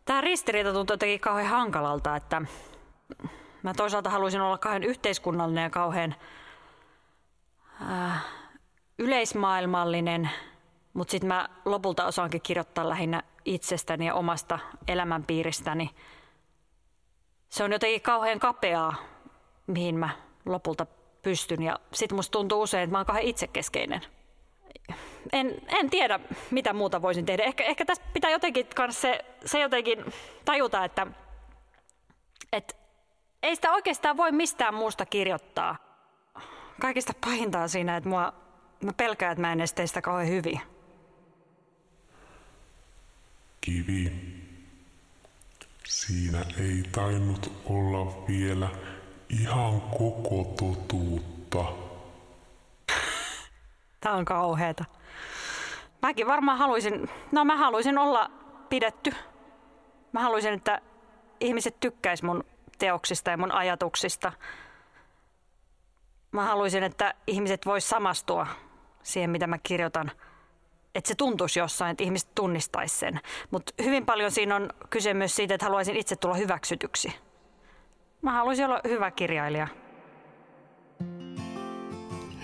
tämä 0.06 0.22
ristiriita 0.22 0.74
tuntuu 0.74 0.94
jotenkin 0.94 1.20
kauhean 1.20 1.48
hankalalta, 1.48 2.16
että 2.16 2.42
mä 3.64 3.74
toisaalta 3.74 4.10
haluaisin 4.10 4.42
olla 4.42 4.58
kauhean 4.58 4.84
yhteiskunnallinen 4.84 5.64
ja 5.64 5.70
kauhean 5.70 6.16
äh, 7.92 8.26
yleismaailmallinen, 8.98 10.30
mutta 10.94 11.12
sitten 11.12 11.28
mä 11.28 11.50
lopulta 11.66 12.06
osaankin 12.06 12.42
kirjoittaa 12.42 12.90
lähinnä 12.90 13.24
itsestäni 13.46 14.06
ja 14.06 14.14
omasta 14.14 14.60
elämänpiiristäni. 14.88 15.90
Se 17.50 17.64
on 17.64 17.72
jotenkin 17.72 18.02
kauhean 18.02 18.40
kapeaa, 18.40 18.96
mihin 19.68 19.96
mä 19.96 20.10
lopulta 20.46 20.86
pystyn. 21.22 21.64
Ja 21.64 21.80
sitten 21.94 22.16
musta 22.16 22.32
tuntuu 22.32 22.62
usein, 22.62 22.84
että 22.84 22.92
mä 22.92 22.98
oon 22.98 23.06
kauhean 23.06 23.26
itsekeskeinen. 23.26 24.02
En, 25.32 25.62
en 25.68 25.90
tiedä, 25.90 26.20
mitä 26.52 26.74
muuta 26.74 27.02
voisin 27.02 27.26
tehdä. 27.26 27.44
Ehkä, 27.44 27.64
ehkä 27.64 27.86
tässä 27.86 28.04
pitää 28.14 28.32
jotenkin 28.32 28.66
se, 28.90 29.26
se 29.46 29.60
jotenkin 29.60 30.06
tajuta, 30.46 30.86
että, 30.86 31.08
että 32.54 32.76
ei 33.44 33.56
sitä 33.56 33.72
oikeastaan 33.72 34.18
voi 34.18 34.32
mistään 34.32 34.74
muusta 34.74 35.06
kirjoittaa. 35.06 35.78
Kaikista 36.82 37.14
pahinta 37.26 37.60
on 37.60 37.70
siinä, 37.70 37.98
että 37.98 38.10
mua, 38.10 38.34
mä 38.84 38.94
pelkään, 38.94 39.32
että 39.32 39.42
mä 39.42 39.52
en 39.52 39.60
tee 39.76 39.88
sitä 39.88 40.02
kauhean 40.02 40.30
hyvin 40.30 40.62
kivi. 43.62 44.12
Siinä 45.84 46.46
ei 46.60 46.84
tainnut 46.92 47.52
olla 47.66 48.28
vielä 48.28 48.70
ihan 49.30 49.82
koko 49.82 50.56
totuutta. 50.60 51.89
Tää 54.00 54.14
on 54.14 54.26
kauheeta. 54.26 54.86
Mäkin 56.02 56.28
varmaan 56.28 56.58
haluaisin, 56.58 57.10
no 57.32 57.46
mä 57.46 57.58
haluaisin 57.58 57.98
olla 57.98 58.32
pidetty. 58.70 59.12
Mä 60.12 60.20
haluaisin, 60.20 60.54
että 60.54 60.82
ihmiset 61.40 61.80
tykkäis 61.80 62.24
mun 62.24 62.44
teoksista 62.78 63.32
ja 63.32 63.38
mun 63.38 63.52
ajatuksista. 63.52 64.32
Mä 66.32 66.46
haluaisin, 66.46 66.84
että 66.84 67.14
ihmiset 67.28 67.66
vois 67.66 67.90
samastua 67.90 68.48
siihen, 69.04 69.30
mitä 69.30 69.48
mä 69.48 69.58
kirjoitan– 69.64 70.12
että 70.96 71.08
se 71.08 71.16
tuntuisi 71.16 71.60
jossain, 71.60 71.92
että 71.92 72.04
ihmiset 72.04 72.36
tunnistaisi 72.36 72.98
sen. 72.98 73.20
Mutta 73.52 73.74
hyvin 73.84 74.06
paljon 74.06 74.32
siinä 74.32 74.56
on 74.56 74.70
kyse 74.90 75.14
myös 75.14 75.36
siitä, 75.36 75.54
että 75.54 75.66
haluaisin 75.66 75.96
itse 75.96 76.16
tulla 76.16 76.36
hyväksytyksi. 76.36 77.16
Mä 78.22 78.32
haluaisin 78.32 78.66
olla 78.66 78.82
hyvä 78.88 79.12
kirjailija. 79.12 79.68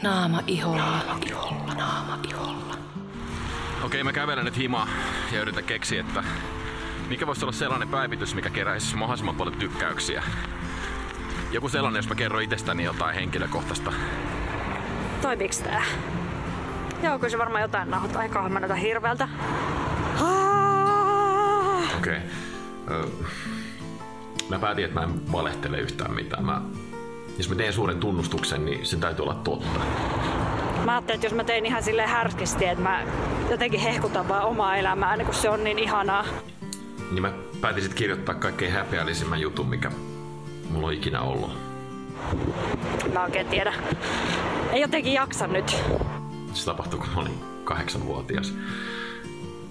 Naama 0.01 0.43
iholla, 0.47 0.77
naama 0.77 1.17
iholla, 1.25 1.73
naama 1.73 2.19
iholla. 2.29 2.77
Okei, 3.83 4.03
mä 4.03 4.13
kävelen 4.13 4.45
nyt 4.45 4.57
himaa 4.57 4.87
ja 5.31 5.41
yritän 5.41 5.63
keksiä, 5.63 6.01
että 6.01 6.23
mikä 7.09 7.27
voisi 7.27 7.45
olla 7.45 7.51
sellainen 7.51 7.87
päivitys, 7.87 8.35
mikä 8.35 8.49
keräisi 8.49 8.95
mahdollisimman 8.95 9.35
paljon 9.35 9.55
tykkäyksiä. 9.55 10.23
Joku 11.51 11.69
sellainen, 11.69 11.99
jos 11.99 12.09
mä 12.09 12.15
kerron 12.15 12.41
itsestäni 12.41 12.83
jotain 12.83 13.15
henkilökohtaista. 13.15 13.93
Toimiks 15.21 15.59
tää? 15.59 15.83
Joo, 17.03 17.19
kyllä 17.19 17.29
se 17.29 17.37
varmaan 17.37 17.61
jotain 17.61 17.89
nauhoittaa. 17.89 18.23
Ei 18.23 18.29
kauan 18.29 18.51
mä 18.51 18.75
hirveältä. 18.75 19.27
Okei. 21.97 22.17
Okay. 22.87 23.09
Mä 24.49 24.59
päätin, 24.59 24.85
että 24.85 24.99
mä 24.99 25.05
en 25.05 25.31
valehtele 25.31 25.79
yhtään 25.79 26.13
mitään. 26.13 26.45
Mä, 26.45 26.61
jos 27.37 27.49
mä 27.49 27.55
teen 27.55 27.73
suuren 27.73 27.99
tunnustuksen, 27.99 28.65
niin 28.65 28.85
sen 28.85 28.99
täytyy 28.99 29.23
olla 29.23 29.33
totta. 29.33 29.79
Mä 30.85 30.91
ajattelin, 30.91 31.15
että 31.15 31.27
jos 31.27 31.33
mä 31.33 31.43
tein 31.43 31.65
ihan 31.65 31.83
sille 31.83 32.05
härskisti, 32.05 32.65
että 32.65 32.83
mä 32.83 33.03
jotenkin 33.49 33.79
hehkutan 33.79 34.27
vaan 34.27 34.43
omaa 34.43 34.75
elämää, 34.75 35.17
niin 35.17 35.25
kun 35.25 35.35
se 35.35 35.49
on 35.49 35.63
niin 35.63 35.79
ihanaa. 35.79 36.25
Niin 37.11 37.21
mä 37.21 37.33
päätin 37.61 37.83
sitten 37.83 37.97
kirjoittaa 37.97 38.35
kaikkein 38.35 38.71
häpeällisimmän 38.71 39.41
jutun, 39.41 39.67
mikä 39.67 39.91
mulla 40.69 40.87
on 40.87 40.93
ikinä 40.93 41.21
ollut. 41.21 41.51
Mä 43.13 43.23
oikein 43.23 43.47
tiedä. 43.47 43.73
Ei 44.71 44.81
jotenkin 44.81 45.13
jaksa 45.13 45.47
nyt. 45.47 45.77
Se 46.53 46.65
tapahtui, 46.65 46.99
kun 46.99 47.09
mä 47.15 47.21
olin 47.21 47.39
kahdeksanvuotias. 47.63 48.53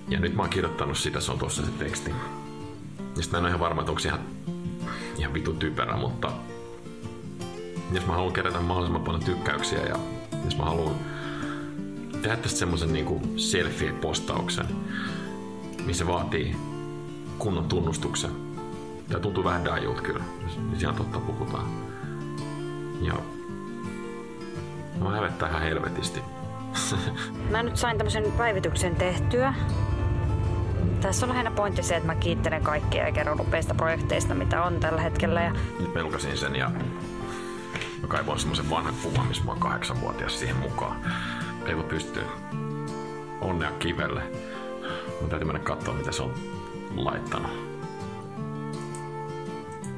Ja 0.08 0.20
nyt 0.20 0.34
mä 0.34 0.42
oon 0.42 0.50
kirjoittanut 0.50 0.98
sitä, 0.98 1.20
se 1.20 1.32
on 1.32 1.38
tuossa 1.38 1.62
se 1.62 1.70
teksti. 1.78 2.10
Ja 3.16 3.22
sitten 3.22 3.30
mä 3.30 3.38
en 3.38 3.44
ole 3.44 3.48
ihan 3.48 3.60
varma, 3.60 3.80
että 3.80 3.90
onko 3.90 3.98
se 3.98 4.08
ihan, 4.08 4.20
ihan 5.18 5.34
vitu 5.34 5.52
typerä, 5.52 5.96
mutta 5.96 6.32
jos 7.94 8.06
mä 8.06 8.12
haluan 8.12 8.32
kerätä 8.32 8.60
mahdollisimman 8.60 9.04
paljon 9.04 9.24
tykkäyksiä 9.24 9.80
ja 9.80 9.96
jos 10.44 10.58
mä 10.58 10.64
haluan 10.64 10.94
tehdä 12.22 12.36
tästä 12.36 12.58
semmoisen 12.58 12.92
niinku 12.92 13.22
selfie-postauksen, 13.36 14.66
missä 15.84 16.06
vaatii 16.06 16.56
kunnon 17.38 17.64
tunnustuksen. 17.64 18.30
Tää 19.08 19.20
tuntuu 19.20 19.44
vähän 19.44 19.64
dajut 19.64 20.00
kyllä, 20.00 20.24
jos 20.72 20.82
ihan 20.82 20.94
totta 20.94 21.20
puhutaan. 21.20 21.66
Ja 23.02 23.14
mä 25.00 25.10
hävettää 25.10 25.48
ihan 25.48 25.62
helvetisti. 25.62 26.20
Mä 27.50 27.62
nyt 27.62 27.76
sain 27.76 27.98
tämmöisen 27.98 28.32
päivityksen 28.32 28.96
tehtyä. 28.96 29.54
Tässä 31.00 31.26
on 31.26 31.30
lähinnä 31.30 31.50
pointti 31.50 31.82
se, 31.82 31.96
että 31.96 32.06
mä 32.06 32.14
kiittelen 32.14 32.62
kaikkia 32.62 33.06
ja 33.06 33.12
kerron 33.12 33.40
upeista 33.40 33.74
projekteista, 33.74 34.34
mitä 34.34 34.62
on 34.62 34.80
tällä 34.80 35.00
hetkellä. 35.00 35.42
Ja... 35.42 35.52
Nyt 35.80 35.94
mä 35.94 36.18
sen 36.34 36.56
ja 36.56 36.70
mä 38.04 38.08
kaivoin 38.08 38.38
semmoisen 38.38 38.70
vanhan 38.70 38.94
kuvan, 39.02 39.26
missä 39.26 39.44
mä 39.44 39.50
oon 39.50 39.60
kahdeksanvuotias 39.60 40.38
siihen 40.38 40.56
mukaan. 40.56 40.96
Ei 41.66 41.76
voi 41.76 41.84
pystyä. 41.84 42.22
Onnea 43.40 43.70
kivelle. 43.70 44.22
Mun 45.20 45.30
täytyy 45.30 45.46
mennä 45.46 45.62
katsoa, 45.62 45.94
mitä 45.94 46.12
se 46.12 46.22
on 46.22 46.34
laittanut. 46.96 47.50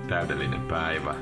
Täydellinen 0.08 0.60
päivä. 0.60 1.14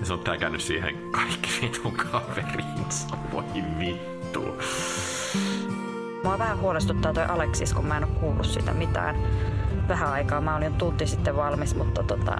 Ja 0.00 0.06
se 0.06 0.12
on 0.12 0.18
tää 0.18 0.36
käynyt 0.36 0.60
siihen 0.60 1.10
kaikki 1.10 1.48
vitun 1.62 1.92
kaverinsa. 1.92 3.16
Voi 3.32 3.44
vittu. 3.78 4.56
Mua 6.24 6.38
vähän 6.38 6.58
huolestuttaa 6.58 7.14
toi 7.14 7.24
Aleksis, 7.24 7.74
kun 7.74 7.86
mä 7.86 7.96
en 7.96 8.04
oo 8.04 8.10
kuullut 8.20 8.46
sitä 8.46 8.74
mitään 8.74 9.16
vähän 9.88 10.12
aikaa. 10.12 10.40
Mä 10.40 10.56
olin 10.56 10.74
tunti 10.74 11.06
sitten 11.06 11.36
valmis, 11.36 11.74
mutta 11.74 12.02
tota, 12.02 12.38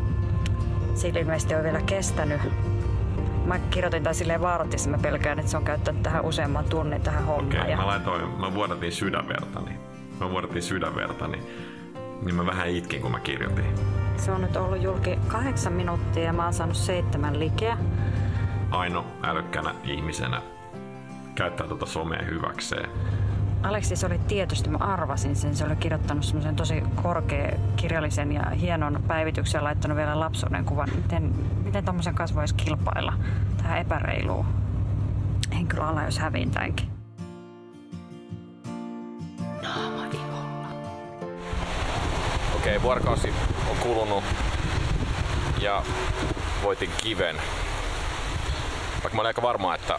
sillä 0.95 1.21
ilmeisesti 1.21 1.55
on 1.55 1.65
vielä 1.65 1.81
kestänyt. 1.81 2.41
Mä 3.45 3.59
kirjoitin 3.59 4.03
tää 4.03 4.13
silleen 4.13 4.41
vartissa, 4.41 4.91
mä 4.91 4.99
pelkään, 4.99 5.39
että 5.39 5.51
se 5.51 5.57
on 5.57 5.65
käyttänyt 5.65 6.03
tähän 6.03 6.25
useamman 6.25 6.65
tunnin 6.65 7.03
tähän 7.03 7.25
hommaan. 7.25 7.47
Okei, 7.47 7.61
okay, 7.61 7.71
ja... 7.71 7.77
mä 7.77 7.87
laitoin, 7.87 8.29
mä 8.29 8.55
vuodatin 8.55 8.93
sydänvertani. 8.93 9.71
Mä 10.21 10.31
vuodatin 10.31 10.63
sydänvertani. 10.63 11.39
Niin 12.23 12.35
mä 12.35 12.47
vähän 12.47 12.69
itkin, 12.69 13.03
kun 13.03 13.11
mä 13.11 13.21
kirjoitin. 13.21 13.65
Se 14.17 14.31
on 14.31 14.41
nyt 14.41 14.57
ollut 14.57 14.83
julki 14.83 15.19
kahdeksan 15.29 15.73
minuuttia 15.73 16.23
ja 16.23 16.33
mä 16.33 16.45
oon 16.45 16.53
saanut 16.53 16.77
seitsemän 16.77 17.41
likeä. 17.41 17.79
Aino 18.71 19.07
älykkänä 19.23 19.75
ihmisenä 19.85 20.43
käyttää 21.35 21.69
tuota 21.69 21.87
somea 21.87 22.23
hyväkseen. 22.23 22.91
Aleksis 23.63 24.05
oli 24.05 24.19
tietysti, 24.19 24.71
mä 24.71 24.79
arvasin 24.79 25.37
sen. 25.37 25.57
Se 25.57 25.65
oli 25.65 25.77
kirjoittanut 25.77 26.25
semmoisen 26.25 26.57
tosi 26.57 26.83
korkea 27.03 27.59
kirjallisen 27.77 28.33
ja 28.33 28.51
hienon 28.51 29.03
päivityksen 29.09 29.59
ja 29.59 29.65
laittanut 29.65 29.97
vielä 29.97 30.21
lapsuuden 30.21 30.65
kuvan. 30.65 30.89
Miten, 30.97 31.35
miten 31.65 31.85
tommosen 31.85 32.15
kanssa 32.15 32.37
voisi 32.37 32.55
kilpailla? 32.55 33.13
Tähän 33.57 33.79
epäreiluun. 33.79 34.47
En 35.59 35.67
kyllä 35.67 35.89
ala, 35.89 36.03
jos 36.03 36.19
häviin 36.19 36.51
tämänkin. 36.51 36.89
Okei, 42.57 42.77
okay, 42.77 42.83
vuorokausi 42.83 43.35
on 43.71 43.77
kulunut 43.77 44.25
ja 45.61 45.83
voitin 46.63 46.91
kiven. 46.97 47.37
Vaikka 49.03 49.17
mä 49.17 49.21
olin 49.21 49.27
aika 49.27 49.43
varma, 49.43 49.75
että 49.75 49.99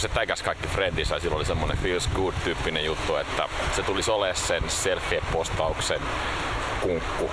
kun 0.00 0.08
se 0.08 0.14
täkäs 0.14 0.42
kaikki 0.42 0.68
Fredissä 0.68 1.14
ja 1.14 1.20
silloin 1.20 1.36
oli 1.36 1.44
semmonen 1.44 1.78
feels 1.78 2.08
good 2.08 2.34
tyyppinen 2.44 2.84
juttu, 2.84 3.16
että 3.16 3.48
se 3.76 3.82
tulisi 3.82 4.10
olemaan 4.10 4.36
sen 4.36 4.62
selfie-postauksen 4.70 6.00
kunkku. 6.80 7.30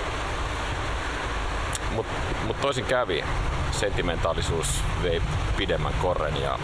Mutta 1.90 2.12
mut 2.44 2.60
toisin 2.60 2.84
kävi. 2.84 3.24
Sentimentaalisuus 3.70 4.66
vei 5.02 5.22
pidemmän 5.56 5.94
korren 6.02 6.42
ja 6.42 6.58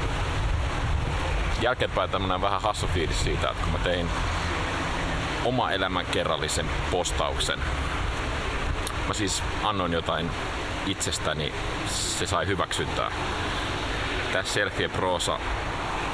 jälkeenpäin 1.61 2.11
tämmönen 2.11 2.41
vähän 2.41 2.63
hassu 2.63 2.87
fiilis 2.87 3.25
siitä, 3.25 3.51
että 3.51 3.63
kun 3.63 3.73
mä 3.73 3.79
tein 3.79 4.11
oma 5.45 5.71
elämän 5.71 6.07
kerrallisen 6.07 6.71
postauksen. 6.91 7.59
Mä 9.09 9.15
siis 9.15 9.43
annoin 9.63 9.93
jotain 9.93 10.31
itsestäni, 10.87 11.55
se 11.87 12.27
sai 12.27 12.47
hyväksyntää. 12.47 13.11
Tämä 14.33 14.45
selfie 14.45 14.89
proosa, 14.89 15.39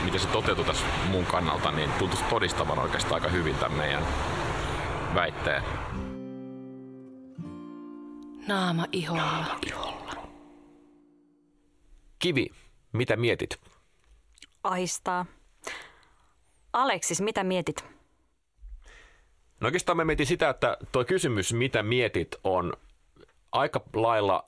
miten 0.05 0.21
se 0.21 0.29
toteutui 0.29 0.65
tässä 0.65 0.87
mun 1.09 1.27
kannalta, 1.27 1.71
niin 1.71 1.93
tuntuisi 1.93 2.25
todistavan 2.25 2.79
oikeastaan 2.79 3.15
aika 3.15 3.29
hyvin 3.29 3.55
tämän 3.55 3.79
meidän 3.79 4.07
väitteen. 5.15 5.63
Naama 8.47 8.87
iholla. 8.93 9.23
Naama 9.23 9.59
iholla. 9.67 10.15
Kivi, 12.19 12.47
mitä 12.93 13.17
mietit? 13.17 13.61
Aistaa. 14.65 15.27
Aleksis, 16.73 17.21
mitä 17.21 17.45
mietit? 17.45 17.85
No 19.61 19.67
oikeastaan 19.67 19.97
mä 19.97 20.05
mietin 20.05 20.27
sitä, 20.27 20.49
että 20.49 20.77
tuo 20.93 21.05
kysymys, 21.05 21.53
mitä 21.53 21.83
mietit, 21.83 22.37
on 22.45 22.73
aika 23.53 23.81
lailla 23.95 24.47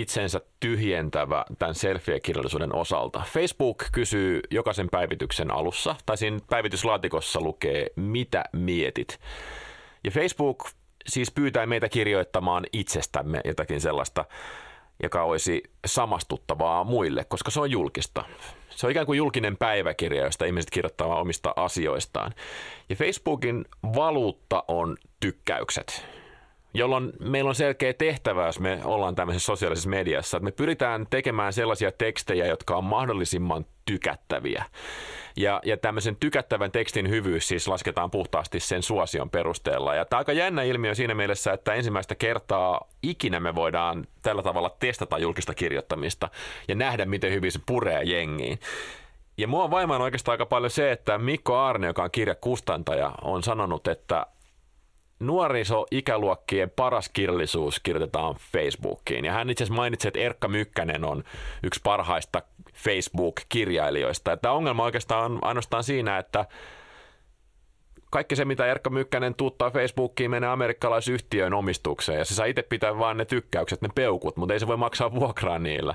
itsensä 0.00 0.40
tyhjentävä 0.60 1.44
tämän 1.58 1.74
selfie-kirjallisuuden 1.74 2.74
osalta. 2.74 3.22
Facebook 3.32 3.84
kysyy 3.92 4.40
jokaisen 4.50 4.88
päivityksen 4.88 5.50
alussa, 5.50 5.96
tai 6.06 6.16
siinä 6.16 6.38
päivityslaatikossa 6.50 7.40
lukee, 7.40 7.86
mitä 7.96 8.44
mietit. 8.52 9.20
Ja 10.04 10.10
Facebook 10.10 10.68
siis 11.06 11.30
pyytää 11.30 11.66
meitä 11.66 11.88
kirjoittamaan 11.88 12.66
itsestämme 12.72 13.40
jotakin 13.44 13.80
sellaista, 13.80 14.24
joka 15.02 15.22
olisi 15.22 15.62
samastuttavaa 15.86 16.84
muille, 16.84 17.24
koska 17.24 17.50
se 17.50 17.60
on 17.60 17.70
julkista. 17.70 18.24
Se 18.70 18.86
on 18.86 18.90
ikään 18.90 19.06
kuin 19.06 19.16
julkinen 19.16 19.56
päiväkirja, 19.56 20.24
josta 20.24 20.44
ihmiset 20.44 20.70
kirjoittavat 20.70 21.18
omista 21.18 21.52
asioistaan. 21.56 22.34
Ja 22.88 22.96
Facebookin 22.96 23.64
valuutta 23.94 24.64
on 24.68 24.96
tykkäykset 25.20 26.17
jolloin 26.78 27.12
meillä 27.20 27.48
on 27.48 27.54
selkeä 27.54 27.92
tehtävä, 27.92 28.46
jos 28.46 28.60
me 28.60 28.80
ollaan 28.84 29.14
tämmöisessä 29.14 29.46
sosiaalisessa 29.46 29.90
mediassa, 29.90 30.36
että 30.36 30.44
me 30.44 30.50
pyritään 30.50 31.06
tekemään 31.10 31.52
sellaisia 31.52 31.92
tekstejä, 31.92 32.46
jotka 32.46 32.76
on 32.76 32.84
mahdollisimman 32.84 33.66
tykättäviä. 33.84 34.64
Ja, 35.36 35.60
ja 35.64 35.76
tämmöisen 35.76 36.16
tykättävän 36.16 36.70
tekstin 36.70 37.08
hyvyys 37.08 37.48
siis 37.48 37.68
lasketaan 37.68 38.10
puhtaasti 38.10 38.60
sen 38.60 38.82
suosion 38.82 39.30
perusteella. 39.30 39.94
Ja 39.94 40.04
tämä 40.04 40.18
on 40.18 40.20
aika 40.20 40.32
jännä 40.32 40.62
ilmiö 40.62 40.94
siinä 40.94 41.14
mielessä, 41.14 41.52
että 41.52 41.74
ensimmäistä 41.74 42.14
kertaa 42.14 42.88
ikinä 43.02 43.40
me 43.40 43.54
voidaan 43.54 44.06
tällä 44.22 44.42
tavalla 44.42 44.76
testata 44.80 45.18
julkista 45.18 45.54
kirjoittamista 45.54 46.28
ja 46.68 46.74
nähdä, 46.74 47.04
miten 47.04 47.32
hyvin 47.32 47.52
se 47.52 47.60
puree 47.66 48.02
jengiin. 48.02 48.58
Ja 49.38 49.48
mua 49.48 49.70
vaimaan 49.70 50.02
oikeastaan 50.02 50.32
aika 50.34 50.46
paljon 50.46 50.70
se, 50.70 50.92
että 50.92 51.18
Mikko 51.18 51.58
Arne, 51.58 51.86
joka 51.86 52.02
on 52.02 52.10
kirjakustantaja, 52.10 53.12
on 53.22 53.42
sanonut, 53.42 53.88
että 53.88 54.26
nuoriso-ikäluokkien 55.20 56.70
paras 56.70 57.08
kirjallisuus 57.08 57.80
kirjoitetaan 57.80 58.34
Facebookiin. 58.52 59.24
Ja 59.24 59.32
hän 59.32 59.50
itse 59.50 59.64
asiassa 59.64 59.76
mainitsi, 59.76 60.08
että 60.08 60.20
Erkka 60.20 60.48
Mykkänen 60.48 61.04
on 61.04 61.24
yksi 61.62 61.80
parhaista 61.84 62.42
Facebook-kirjailijoista. 62.74 64.36
Tämä 64.36 64.54
ongelma 64.54 64.84
oikeastaan 64.84 65.32
on 65.32 65.38
ainoastaan 65.42 65.84
siinä, 65.84 66.18
että 66.18 66.44
kaikki 68.10 68.36
se, 68.36 68.44
mitä 68.44 68.66
Erkka 68.66 68.90
Mykkänen 68.90 69.34
tuuttaa 69.34 69.70
Facebookiin, 69.70 70.30
menee 70.30 70.48
amerikkalaisyhtiön 70.48 71.54
omistukseen 71.54 72.18
ja 72.18 72.24
se 72.24 72.34
saa 72.34 72.46
itse 72.46 72.62
pitää 72.62 72.98
vaan 72.98 73.16
ne 73.16 73.24
tykkäykset, 73.24 73.82
ne 73.82 73.88
peukut, 73.94 74.36
mutta 74.36 74.52
ei 74.52 74.60
se 74.60 74.66
voi 74.66 74.76
maksaa 74.76 75.14
vuokraa 75.14 75.58
niillä. 75.58 75.94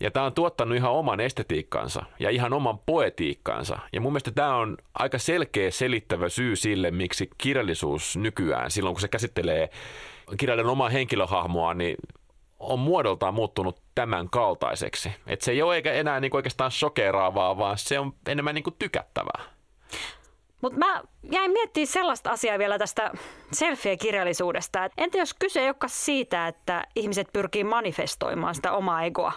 Ja 0.00 0.10
tämä 0.10 0.26
on 0.26 0.32
tuottanut 0.32 0.76
ihan 0.76 0.92
oman 0.92 1.20
estetiikkansa 1.20 2.02
ja 2.18 2.30
ihan 2.30 2.52
oman 2.52 2.78
poetiikkansa. 2.86 3.78
Ja 3.92 4.00
mun 4.00 4.12
mielestä 4.12 4.30
tämä 4.30 4.56
on 4.56 4.76
aika 4.94 5.18
selkeä 5.18 5.70
selittävä 5.70 6.28
syy 6.28 6.56
sille, 6.56 6.90
miksi 6.90 7.30
kirjallisuus 7.38 8.16
nykyään, 8.16 8.70
silloin 8.70 8.94
kun 8.94 9.00
se 9.00 9.08
käsittelee 9.08 9.70
kirjailijan 10.36 10.70
omaa 10.70 10.88
henkilöhahmoa, 10.88 11.74
niin 11.74 11.96
on 12.58 12.78
muodoltaan 12.78 13.34
muuttunut 13.34 13.82
tämän 13.94 14.30
kaltaiseksi. 14.30 15.12
Että 15.26 15.44
se 15.44 15.52
ei 15.52 15.62
ole 15.62 15.82
enää 15.84 16.20
niin 16.20 16.36
oikeastaan 16.36 16.70
shokeraavaa, 16.70 17.58
vaan 17.58 17.78
se 17.78 17.98
on 17.98 18.12
enemmän 18.28 18.54
niin 18.54 18.64
tykättävää. 18.78 19.42
Mutta 20.64 20.78
mä 20.78 21.02
jäin 21.32 21.50
miettimään 21.52 21.86
sellaista 21.86 22.30
asiaa 22.30 22.58
vielä 22.58 22.78
tästä 22.78 23.12
selfie-kirjallisuudesta. 23.52 24.90
Entä 24.96 25.18
jos 25.18 25.34
kyse 25.34 25.60
ei 25.60 25.66
olekaan 25.66 25.90
siitä, 25.90 26.48
että 26.48 26.84
ihmiset 26.96 27.28
pyrkii 27.32 27.64
manifestoimaan 27.64 28.54
sitä 28.54 28.72
omaa 28.72 29.02
egoa 29.02 29.32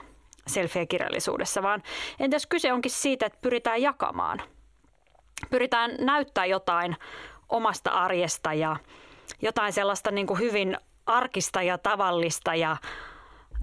selfie-kirjallisuudessa, 0.48 1.64
vaan 1.64 1.84
entä 2.20 2.36
jos 2.36 2.48
kyse 2.48 2.74
onkin 2.74 2.92
siitä, 2.92 3.26
että 3.26 3.40
pyritään 3.42 3.82
jakamaan. 3.82 4.42
Pyritään 5.50 5.92
näyttää 6.00 6.46
jotain 6.46 6.96
omasta 7.50 7.92
arjesta 7.92 8.54
ja 8.54 8.76
jotain 9.42 9.74
sellaista 9.74 10.12
niin 10.12 10.28
kuin 10.28 10.40
hyvin 10.40 10.78
arkista 11.06 11.62
ja 11.62 11.78
tavallista 11.78 12.56
ja 12.56 12.78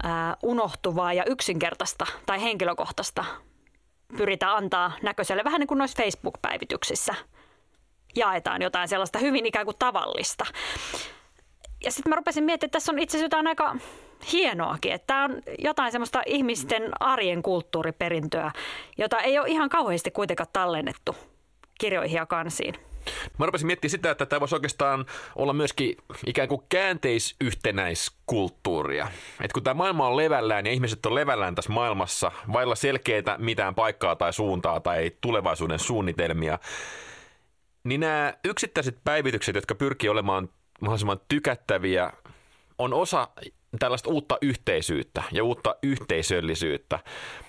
ää, 0.03 0.37
unohtuvaa 0.43 1.13
ja 1.13 1.23
yksinkertaista 1.25 2.05
tai 2.25 2.41
henkilökohtaista 2.41 3.25
pyritään 4.17 4.55
antaa 4.55 4.91
näköiselle 5.01 5.43
vähän 5.43 5.59
niin 5.59 5.67
kuin 5.67 5.77
noissa 5.77 6.03
Facebook-päivityksissä– 6.03 7.15
jaetaan 8.15 8.61
jotain 8.61 8.87
sellaista 8.87 9.19
hyvin 9.19 9.45
ikään 9.45 9.65
kuin 9.65 9.77
tavallista. 9.79 10.45
Ja 11.83 11.91
sitten 11.91 12.09
mä 12.09 12.15
rupesin 12.15 12.43
miettimään, 12.43 12.67
että 12.67 12.75
tässä 12.75 12.91
on 12.91 12.99
itse 12.99 13.17
asiassa 13.17 13.25
jotain 13.25 13.47
aika 13.47 13.75
hienoakin, 14.31 14.91
että 14.91 15.07
tämä 15.07 15.23
on 15.23 15.41
jotain 15.59 15.91
semmoista 15.91 16.21
ihmisten 16.25 16.91
arjen 16.99 17.43
kulttuuriperintöä, 17.43 18.51
jota 18.97 19.19
ei 19.19 19.39
ole 19.39 19.47
ihan 19.47 19.69
kauheasti 19.69 20.11
kuitenkaan 20.11 20.49
tallennettu 20.53 21.15
kirjoihin 21.79 22.15
ja 22.15 22.25
kansiin. 22.25 22.75
Mä 23.37 23.45
rupesin 23.45 23.67
miettimään 23.67 23.91
sitä, 23.91 24.11
että 24.11 24.25
tämä 24.25 24.39
voisi 24.39 24.55
oikeastaan 24.55 25.05
olla 25.35 25.53
myöskin 25.53 25.97
ikään 26.25 26.47
kuin 26.47 26.61
käänteisyhtenäiskulttuuria. 26.69 29.07
Että 29.41 29.53
kun 29.53 29.63
tämä 29.63 29.73
maailma 29.73 30.07
on 30.07 30.17
levällään 30.17 30.65
ja 30.65 30.71
ihmiset 30.71 31.05
on 31.05 31.15
levällään 31.15 31.55
tässä 31.55 31.73
maailmassa, 31.73 32.31
vailla 32.53 32.75
selkeitä 32.75 33.35
mitään 33.39 33.75
paikkaa 33.75 34.15
tai 34.15 34.33
suuntaa 34.33 34.79
tai 34.79 35.11
tulevaisuuden 35.21 35.79
suunnitelmia, 35.79 36.59
niin 37.85 37.99
nämä 37.99 38.33
yksittäiset 38.43 38.97
päivitykset, 39.03 39.55
jotka 39.55 39.75
pyrkii 39.75 40.09
olemaan 40.09 40.49
mahdollisimman 40.81 41.19
tykättäviä, 41.27 42.11
on 42.77 42.93
osa 42.93 43.27
tällaista 43.79 44.09
uutta 44.09 44.37
yhteisyyttä 44.41 45.23
ja 45.31 45.43
uutta 45.43 45.75
yhteisöllisyyttä. 45.83 46.99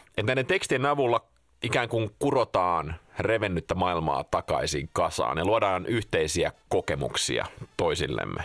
Että 0.09 0.23
näiden 0.27 0.47
tekstien 0.47 0.87
avulla 0.87 1.21
ikään 1.63 1.89
kuin 1.89 2.11
kurotaan 2.19 2.95
revennyttä 3.19 3.75
maailmaa 3.75 4.25
takaisin 4.25 4.89
kasaan 4.93 5.39
ja 5.39 5.45
luodaan 5.45 5.87
yhteisiä 5.87 6.53
kokemuksia 6.69 7.47
toisillemme. 7.77 8.45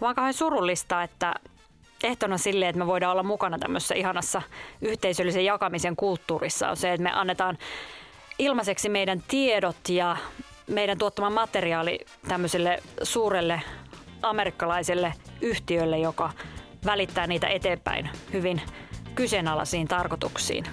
Vaan 0.00 0.14
kauhean 0.14 0.34
surullista, 0.34 1.02
että 1.02 1.34
ehtona 2.02 2.38
sille, 2.38 2.68
että 2.68 2.78
me 2.78 2.86
voidaan 2.86 3.12
olla 3.12 3.22
mukana 3.22 3.58
tämmöisessä 3.58 3.94
ihanassa 3.94 4.42
yhteisöllisen 4.80 5.44
jakamisen 5.44 5.96
kulttuurissa 5.96 6.70
on 6.70 6.76
se, 6.76 6.92
että 6.92 7.02
me 7.02 7.12
annetaan 7.12 7.58
ilmaiseksi 8.38 8.88
meidän 8.88 9.22
tiedot 9.28 9.88
ja 9.88 10.16
meidän 10.68 10.98
tuottama 10.98 11.30
materiaali 11.30 11.98
tämmöiselle 12.28 12.82
suurelle 13.02 13.62
amerikkalaiselle 14.22 15.14
yhtiölle, 15.40 15.98
joka 15.98 16.32
välittää 16.84 17.26
niitä 17.26 17.46
eteenpäin 17.46 18.10
hyvin 18.32 18.62
kyseenalaisiin 19.14 19.88
tarkoituksiin. 19.88 20.64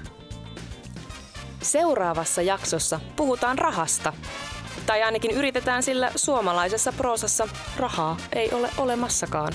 Seuraavassa 1.61 2.41
jaksossa 2.41 2.99
puhutaan 3.15 3.57
rahasta. 3.57 4.13
Tai 4.85 5.03
ainakin 5.03 5.31
yritetään 5.31 5.83
sillä 5.83 6.11
suomalaisessa 6.15 6.93
proosassa 6.93 7.47
rahaa 7.77 8.17
ei 8.33 8.51
ole 8.51 8.69
olemassakaan. 8.77 9.53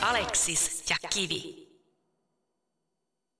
Aleksis 0.00 0.84
ja 0.90 0.96
Kivi. 1.14 1.63